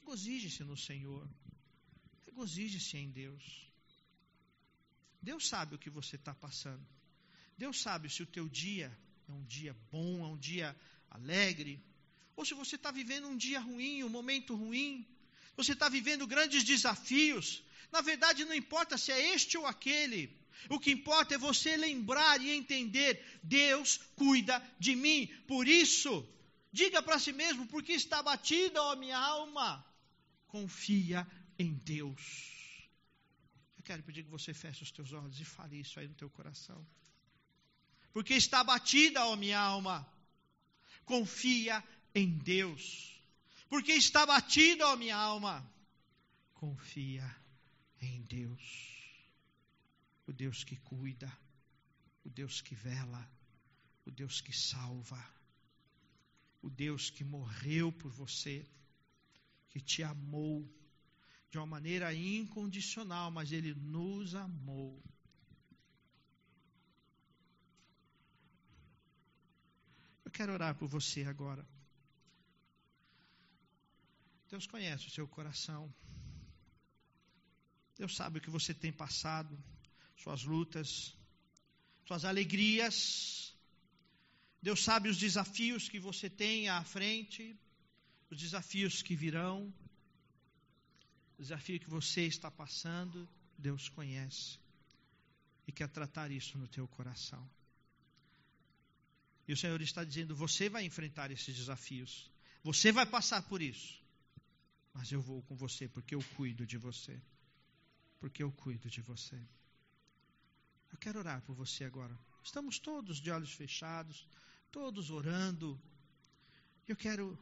Regozije-se 0.00 0.64
no 0.64 0.76
Senhor, 0.76 1.28
regozije-se 2.26 2.96
em 2.96 3.10
Deus. 3.10 3.44
Deus 5.20 5.46
sabe 5.48 5.74
o 5.74 5.78
que 5.78 5.90
você 5.90 6.16
está 6.16 6.34
passando. 6.34 6.86
Deus 7.56 7.80
sabe 7.80 8.08
se 8.08 8.22
o 8.22 8.26
teu 8.26 8.48
dia 8.48 8.96
é 9.28 9.32
um 9.32 9.44
dia 9.44 9.76
bom, 9.90 10.24
é 10.24 10.28
um 10.28 10.38
dia 10.38 10.74
alegre, 11.10 11.82
ou 12.38 12.44
se 12.44 12.54
você 12.54 12.76
está 12.76 12.92
vivendo 12.92 13.26
um 13.26 13.36
dia 13.36 13.58
ruim, 13.58 14.04
um 14.04 14.08
momento 14.08 14.54
ruim, 14.54 15.04
você 15.56 15.72
está 15.72 15.88
vivendo 15.88 16.24
grandes 16.24 16.62
desafios. 16.62 17.64
Na 17.90 18.00
verdade, 18.00 18.44
não 18.44 18.54
importa 18.54 18.96
se 18.96 19.10
é 19.10 19.34
este 19.34 19.58
ou 19.58 19.66
aquele. 19.66 20.38
O 20.68 20.78
que 20.78 20.92
importa 20.92 21.34
é 21.34 21.38
você 21.38 21.76
lembrar 21.76 22.40
e 22.40 22.50
entender: 22.50 23.40
Deus 23.42 23.98
cuida 24.14 24.62
de 24.78 24.94
mim. 24.94 25.26
Por 25.48 25.66
isso, 25.66 26.24
diga 26.72 27.02
para 27.02 27.18
si 27.18 27.32
mesmo: 27.32 27.66
porque 27.66 27.92
está 27.92 28.22
batida, 28.22 28.80
ó 28.82 28.94
minha 28.94 29.18
alma, 29.18 29.84
confia 30.48 31.26
em 31.58 31.74
Deus. 31.74 32.88
Eu 33.76 33.82
quero 33.84 34.02
pedir 34.02 34.24
que 34.24 34.30
você 34.30 34.52
feche 34.52 34.82
os 34.82 34.90
teus 34.90 35.12
olhos 35.12 35.38
e 35.40 35.44
fale 35.44 35.78
isso 35.78 36.00
aí 36.00 36.08
no 36.08 36.14
teu 36.14 36.28
coração. 36.28 36.84
Porque 38.12 38.34
está 38.34 38.64
batida, 38.64 39.24
ó 39.26 39.36
minha 39.36 39.60
alma, 39.60 40.06
confia 41.04 41.84
em 42.14 42.36
Deus, 42.38 43.22
porque 43.68 43.92
está 43.92 44.26
batida 44.26 44.86
a 44.86 44.96
minha 44.96 45.16
alma. 45.16 45.64
Confia 46.54 47.24
em 48.00 48.22
Deus, 48.22 48.64
o 50.26 50.32
Deus 50.32 50.64
que 50.64 50.76
cuida, 50.76 51.30
o 52.24 52.30
Deus 52.30 52.60
que 52.60 52.74
vela, 52.74 53.30
o 54.04 54.10
Deus 54.10 54.40
que 54.40 54.52
salva, 54.52 55.24
o 56.60 56.68
Deus 56.68 57.10
que 57.10 57.22
morreu 57.22 57.92
por 57.92 58.10
você, 58.10 58.66
que 59.78 59.84
te 59.84 60.02
amou 60.02 60.68
de 61.50 61.56
uma 61.56 61.66
maneira 61.66 62.12
incondicional, 62.12 63.30
mas 63.30 63.52
Ele 63.52 63.74
nos 63.74 64.34
amou. 64.34 65.02
Eu 70.24 70.30
quero 70.32 70.52
orar 70.52 70.74
por 70.74 70.88
você 70.88 71.22
agora. 71.22 71.64
Deus 74.50 74.66
conhece 74.66 75.06
o 75.06 75.10
seu 75.10 75.28
coração. 75.28 75.94
Deus 77.96 78.16
sabe 78.16 78.38
o 78.38 78.42
que 78.42 78.50
você 78.50 78.74
tem 78.74 78.92
passado, 78.92 79.56
suas 80.16 80.42
lutas, 80.42 81.16
suas 82.04 82.24
alegrias. 82.24 83.56
Deus 84.60 84.82
sabe 84.82 85.08
os 85.08 85.16
desafios 85.16 85.88
que 85.88 86.00
você 86.00 86.28
tem 86.28 86.68
à 86.68 86.82
frente, 86.84 87.56
os 88.30 88.38
desafios 88.38 89.02
que 89.02 89.16
virão, 89.16 89.72
o 91.38 91.42
desafio 91.42 91.80
que 91.80 91.88
você 91.88 92.22
está 92.22 92.50
passando. 92.50 93.28
Deus 93.60 93.88
conhece 93.88 94.56
e 95.66 95.72
quer 95.72 95.88
tratar 95.88 96.30
isso 96.30 96.56
no 96.56 96.68
teu 96.68 96.86
coração. 96.86 97.44
E 99.48 99.52
o 99.52 99.56
Senhor 99.56 99.80
está 99.82 100.04
dizendo: 100.04 100.36
você 100.36 100.68
vai 100.68 100.84
enfrentar 100.84 101.32
esses 101.32 101.56
desafios, 101.56 102.30
você 102.62 102.92
vai 102.92 103.04
passar 103.04 103.42
por 103.42 103.60
isso 103.60 103.98
mas 104.98 105.12
eu 105.12 105.20
vou 105.20 105.40
com 105.42 105.54
você 105.54 105.88
porque 105.88 106.12
eu 106.12 106.22
cuido 106.36 106.66
de 106.66 106.76
você. 106.76 107.20
Porque 108.18 108.42
eu 108.42 108.50
cuido 108.50 108.90
de 108.90 109.00
você. 109.00 109.36
Eu 110.90 110.98
quero 110.98 111.20
orar 111.20 111.40
por 111.42 111.54
você 111.54 111.84
agora. 111.84 112.18
Estamos 112.42 112.80
todos 112.80 113.20
de 113.20 113.30
olhos 113.30 113.52
fechados, 113.52 114.26
todos 114.72 115.08
orando. 115.10 115.80
Eu 116.88 116.96
quero 116.96 117.38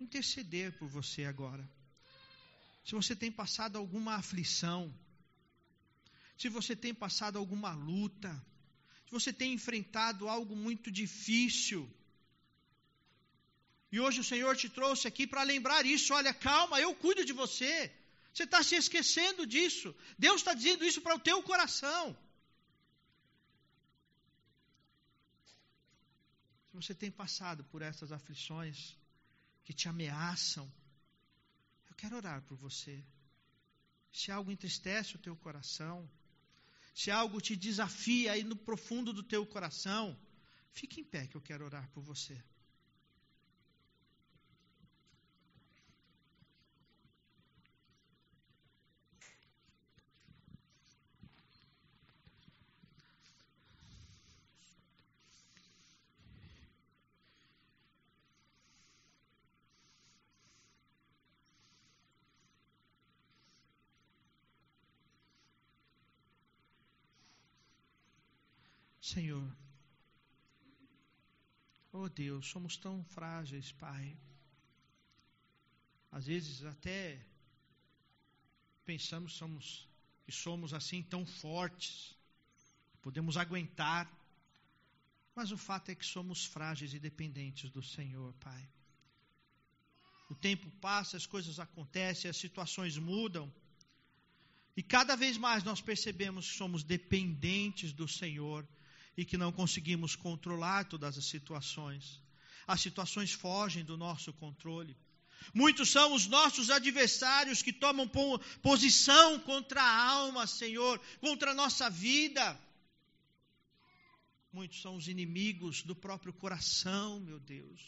interceder 0.00 0.72
por 0.78 0.88
você 0.88 1.24
agora. 1.24 1.68
Se 2.84 2.94
você 2.94 3.16
tem 3.16 3.32
passado 3.32 3.76
alguma 3.76 4.14
aflição, 4.14 4.94
se 6.38 6.48
você 6.48 6.76
tem 6.76 6.94
passado 6.94 7.38
alguma 7.38 7.72
luta, 7.72 8.30
se 9.06 9.10
você 9.10 9.32
tem 9.32 9.52
enfrentado 9.54 10.28
algo 10.28 10.54
muito 10.54 10.90
difícil, 10.90 11.90
e 13.90 14.00
hoje 14.00 14.20
o 14.20 14.24
Senhor 14.24 14.54
te 14.56 14.68
trouxe 14.68 15.06
aqui 15.08 15.26
para 15.26 15.42
lembrar 15.42 15.86
isso. 15.86 16.12
Olha, 16.12 16.32
calma, 16.34 16.80
eu 16.80 16.94
cuido 16.94 17.24
de 17.24 17.32
você. 17.32 17.92
Você 18.32 18.42
está 18.42 18.62
se 18.62 18.74
esquecendo 18.74 19.46
disso. 19.46 19.94
Deus 20.18 20.38
está 20.40 20.52
dizendo 20.52 20.84
isso 20.84 21.00
para 21.00 21.14
o 21.14 21.18
teu 21.18 21.42
coração. 21.42 22.16
Se 26.68 26.76
você 26.80 26.94
tem 26.94 27.10
passado 27.10 27.64
por 27.64 27.80
essas 27.80 28.12
aflições 28.12 28.94
que 29.66 29.74
te 29.74 29.88
ameaçam, 29.88 30.72
eu 31.90 31.94
quero 31.96 32.16
orar 32.16 32.40
por 32.42 32.56
você. 32.56 33.04
Se 34.12 34.30
algo 34.30 34.52
entristece 34.52 35.16
o 35.16 35.18
teu 35.18 35.36
coração, 35.36 36.08
se 36.94 37.10
algo 37.10 37.40
te 37.40 37.56
desafia 37.56 38.32
aí 38.32 38.44
no 38.44 38.54
profundo 38.54 39.12
do 39.12 39.24
teu 39.24 39.44
coração, 39.44 40.16
fique 40.70 41.00
em 41.00 41.04
pé 41.04 41.26
que 41.26 41.36
eu 41.36 41.42
quero 41.42 41.64
orar 41.64 41.90
por 41.90 42.02
você. 42.02 42.40
Senhor. 69.16 69.50
Oh 71.90 72.06
Deus, 72.06 72.46
somos 72.48 72.76
tão 72.76 73.02
frágeis, 73.02 73.72
Pai. 73.72 74.14
Às 76.12 76.26
vezes 76.26 76.62
até 76.66 77.18
pensamos 78.84 79.32
somos, 79.32 79.88
que 80.26 80.32
somos 80.32 80.74
assim 80.74 81.02
tão 81.02 81.24
fortes, 81.24 82.14
podemos 83.00 83.38
aguentar, 83.38 84.06
mas 85.34 85.50
o 85.50 85.56
fato 85.56 85.90
é 85.90 85.94
que 85.94 86.04
somos 86.04 86.44
frágeis 86.44 86.92
e 86.92 86.98
dependentes 86.98 87.70
do 87.70 87.82
Senhor, 87.82 88.34
Pai. 88.34 88.68
O 90.28 90.34
tempo 90.34 90.70
passa, 90.72 91.16
as 91.16 91.24
coisas 91.24 91.58
acontecem, 91.58 92.28
as 92.30 92.36
situações 92.36 92.98
mudam, 92.98 93.50
e 94.76 94.82
cada 94.82 95.16
vez 95.16 95.38
mais 95.38 95.64
nós 95.64 95.80
percebemos 95.80 96.50
que 96.50 96.58
somos 96.58 96.84
dependentes 96.84 97.94
do 97.94 98.06
Senhor 98.06 98.68
e 99.16 99.24
que 99.24 99.36
não 99.36 99.50
conseguimos 99.50 100.14
controlar 100.14 100.84
todas 100.84 101.16
as 101.16 101.24
situações. 101.24 102.20
As 102.66 102.80
situações 102.80 103.32
fogem 103.32 103.84
do 103.84 103.96
nosso 103.96 104.32
controle. 104.32 104.96
Muitos 105.54 105.90
são 105.90 106.12
os 106.12 106.26
nossos 106.26 106.70
adversários 106.70 107.62
que 107.62 107.72
tomam 107.72 108.10
posição 108.62 109.38
contra 109.40 109.80
a 109.80 110.08
alma, 110.10 110.46
Senhor, 110.46 111.00
contra 111.20 111.52
a 111.52 111.54
nossa 111.54 111.88
vida. 111.88 112.58
Muitos 114.52 114.80
são 114.80 114.96
os 114.96 115.06
inimigos 115.06 115.82
do 115.82 115.94
próprio 115.94 116.32
coração, 116.32 117.20
meu 117.20 117.38
Deus. 117.38 117.80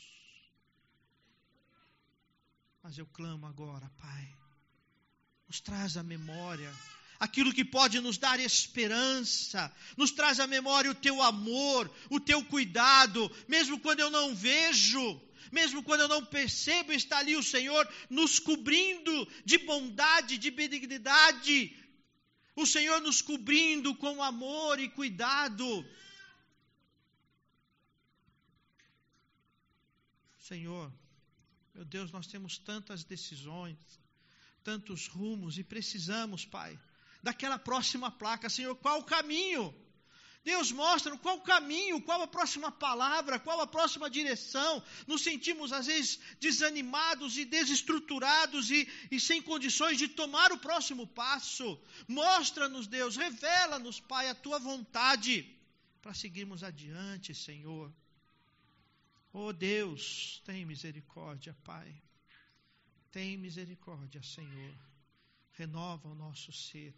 Mas 2.82 2.96
eu 2.96 3.06
clamo 3.06 3.46
agora, 3.46 3.90
Pai, 3.96 4.36
nos 5.46 5.60
traz 5.60 5.96
a 5.96 6.02
memória 6.02 6.72
aquilo 7.18 7.52
que 7.52 7.64
pode 7.64 8.00
nos 8.00 8.16
dar 8.16 8.38
esperança, 8.38 9.72
nos 9.96 10.10
traz 10.10 10.38
à 10.38 10.46
memória 10.46 10.90
o 10.90 10.94
teu 10.94 11.20
amor, 11.20 11.90
o 12.08 12.20
teu 12.20 12.44
cuidado, 12.44 13.30
mesmo 13.48 13.80
quando 13.80 14.00
eu 14.00 14.10
não 14.10 14.34
vejo, 14.34 15.20
mesmo 15.50 15.82
quando 15.82 16.02
eu 16.02 16.08
não 16.08 16.24
percebo, 16.24 16.92
está 16.92 17.18
ali 17.18 17.34
o 17.36 17.42
Senhor 17.42 17.88
nos 18.08 18.38
cobrindo 18.38 19.26
de 19.44 19.58
bondade, 19.58 20.38
de 20.38 20.50
benignidade, 20.50 21.76
o 22.54 22.66
Senhor 22.66 23.00
nos 23.00 23.20
cobrindo 23.20 23.94
com 23.94 24.22
amor 24.22 24.78
e 24.78 24.88
cuidado. 24.88 25.84
Senhor, 30.40 30.92
meu 31.74 31.84
Deus, 31.84 32.10
nós 32.10 32.26
temos 32.26 32.58
tantas 32.58 33.04
decisões, 33.04 33.76
tantos 34.62 35.06
rumos 35.06 35.58
e 35.58 35.64
precisamos, 35.64 36.44
Pai, 36.44 36.78
daquela 37.22 37.58
próxima 37.58 38.10
placa. 38.10 38.48
Senhor, 38.48 38.74
qual 38.76 39.00
o 39.00 39.04
caminho? 39.04 39.74
Deus 40.44 40.72
mostra 40.72 41.16
qual 41.18 41.36
o 41.36 41.42
caminho, 41.42 42.00
qual 42.00 42.22
a 42.22 42.26
próxima 42.26 42.70
palavra, 42.72 43.38
qual 43.38 43.60
a 43.60 43.66
próxima 43.66 44.08
direção. 44.08 44.82
Nos 45.06 45.22
sentimos, 45.22 45.72
às 45.72 45.86
vezes, 45.86 46.18
desanimados 46.40 47.36
e 47.36 47.44
desestruturados 47.44 48.70
e, 48.70 48.88
e 49.10 49.20
sem 49.20 49.42
condições 49.42 49.98
de 49.98 50.08
tomar 50.08 50.50
o 50.52 50.58
próximo 50.58 51.06
passo. 51.06 51.78
Mostra-nos, 52.06 52.86
Deus, 52.86 53.16
revela-nos, 53.16 54.00
Pai, 54.00 54.28
a 54.28 54.34
tua 54.34 54.58
vontade 54.58 55.46
para 56.00 56.14
seguirmos 56.14 56.64
adiante, 56.64 57.34
Senhor. 57.34 57.92
Oh 59.32 59.52
Deus, 59.52 60.40
tem 60.46 60.64
misericórdia, 60.64 61.54
Pai. 61.62 61.94
Tem 63.10 63.36
misericórdia, 63.36 64.22
Senhor. 64.22 64.74
Renova 65.52 66.08
o 66.08 66.14
nosso 66.14 66.52
ser 66.52 66.94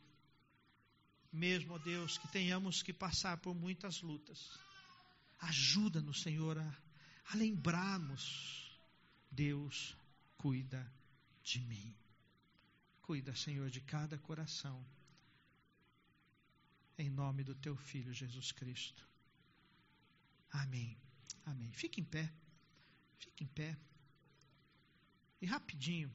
mesmo, 1.32 1.74
ó 1.74 1.78
Deus, 1.78 2.18
que 2.18 2.28
tenhamos 2.28 2.82
que 2.82 2.92
passar 2.92 3.36
por 3.38 3.54
muitas 3.54 4.02
lutas. 4.02 4.50
Ajuda-nos, 5.40 6.22
Senhor, 6.22 6.58
a, 6.58 6.76
a 7.26 7.36
lembrarmos: 7.36 8.78
Deus 9.30 9.96
cuida 10.36 10.92
de 11.42 11.60
mim. 11.60 11.94
Cuida, 13.02 13.34
Senhor, 13.34 13.70
de 13.70 13.80
cada 13.80 14.18
coração. 14.18 14.84
Em 16.98 17.08
nome 17.08 17.42
do 17.42 17.54
teu 17.54 17.76
Filho 17.76 18.12
Jesus 18.12 18.52
Cristo. 18.52 19.08
Amém. 20.50 20.96
Amém. 21.46 21.72
Fique 21.72 22.00
em 22.00 22.04
pé. 22.04 22.30
Fique 23.18 23.44
em 23.44 23.46
pé. 23.46 23.76
E 25.40 25.46
rapidinho. 25.46 26.14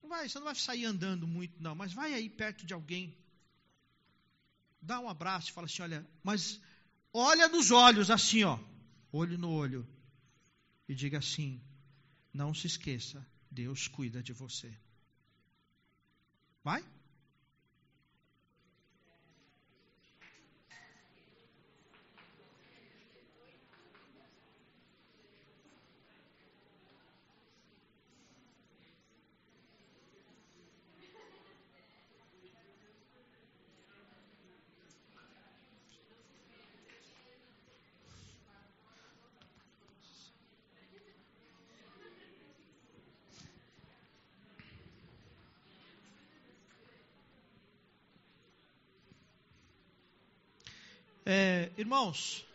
Não 0.00 0.08
vai, 0.08 0.28
você 0.28 0.38
não 0.38 0.44
vai 0.44 0.54
sair 0.54 0.84
andando 0.84 1.26
muito, 1.26 1.60
não, 1.62 1.74
mas 1.74 1.92
vai 1.92 2.12
aí 2.12 2.28
perto 2.28 2.66
de 2.66 2.74
alguém 2.74 3.16
dá 4.84 5.00
um 5.00 5.08
abraço 5.08 5.50
e 5.50 5.52
fala 5.52 5.66
assim: 5.66 5.82
olha, 5.82 6.06
mas 6.22 6.60
olha 7.12 7.48
nos 7.48 7.70
olhos, 7.70 8.10
assim, 8.10 8.44
ó, 8.44 8.58
olho 9.10 9.38
no 9.38 9.50
olho, 9.50 9.86
e 10.88 10.94
diga 10.94 11.18
assim: 11.18 11.60
não 12.32 12.52
se 12.52 12.66
esqueça, 12.66 13.26
Deus 13.50 13.88
cuida 13.88 14.22
de 14.22 14.32
você. 14.32 14.76
Vai? 16.62 16.84
É, 51.26 51.72
irmãos, 51.84 52.46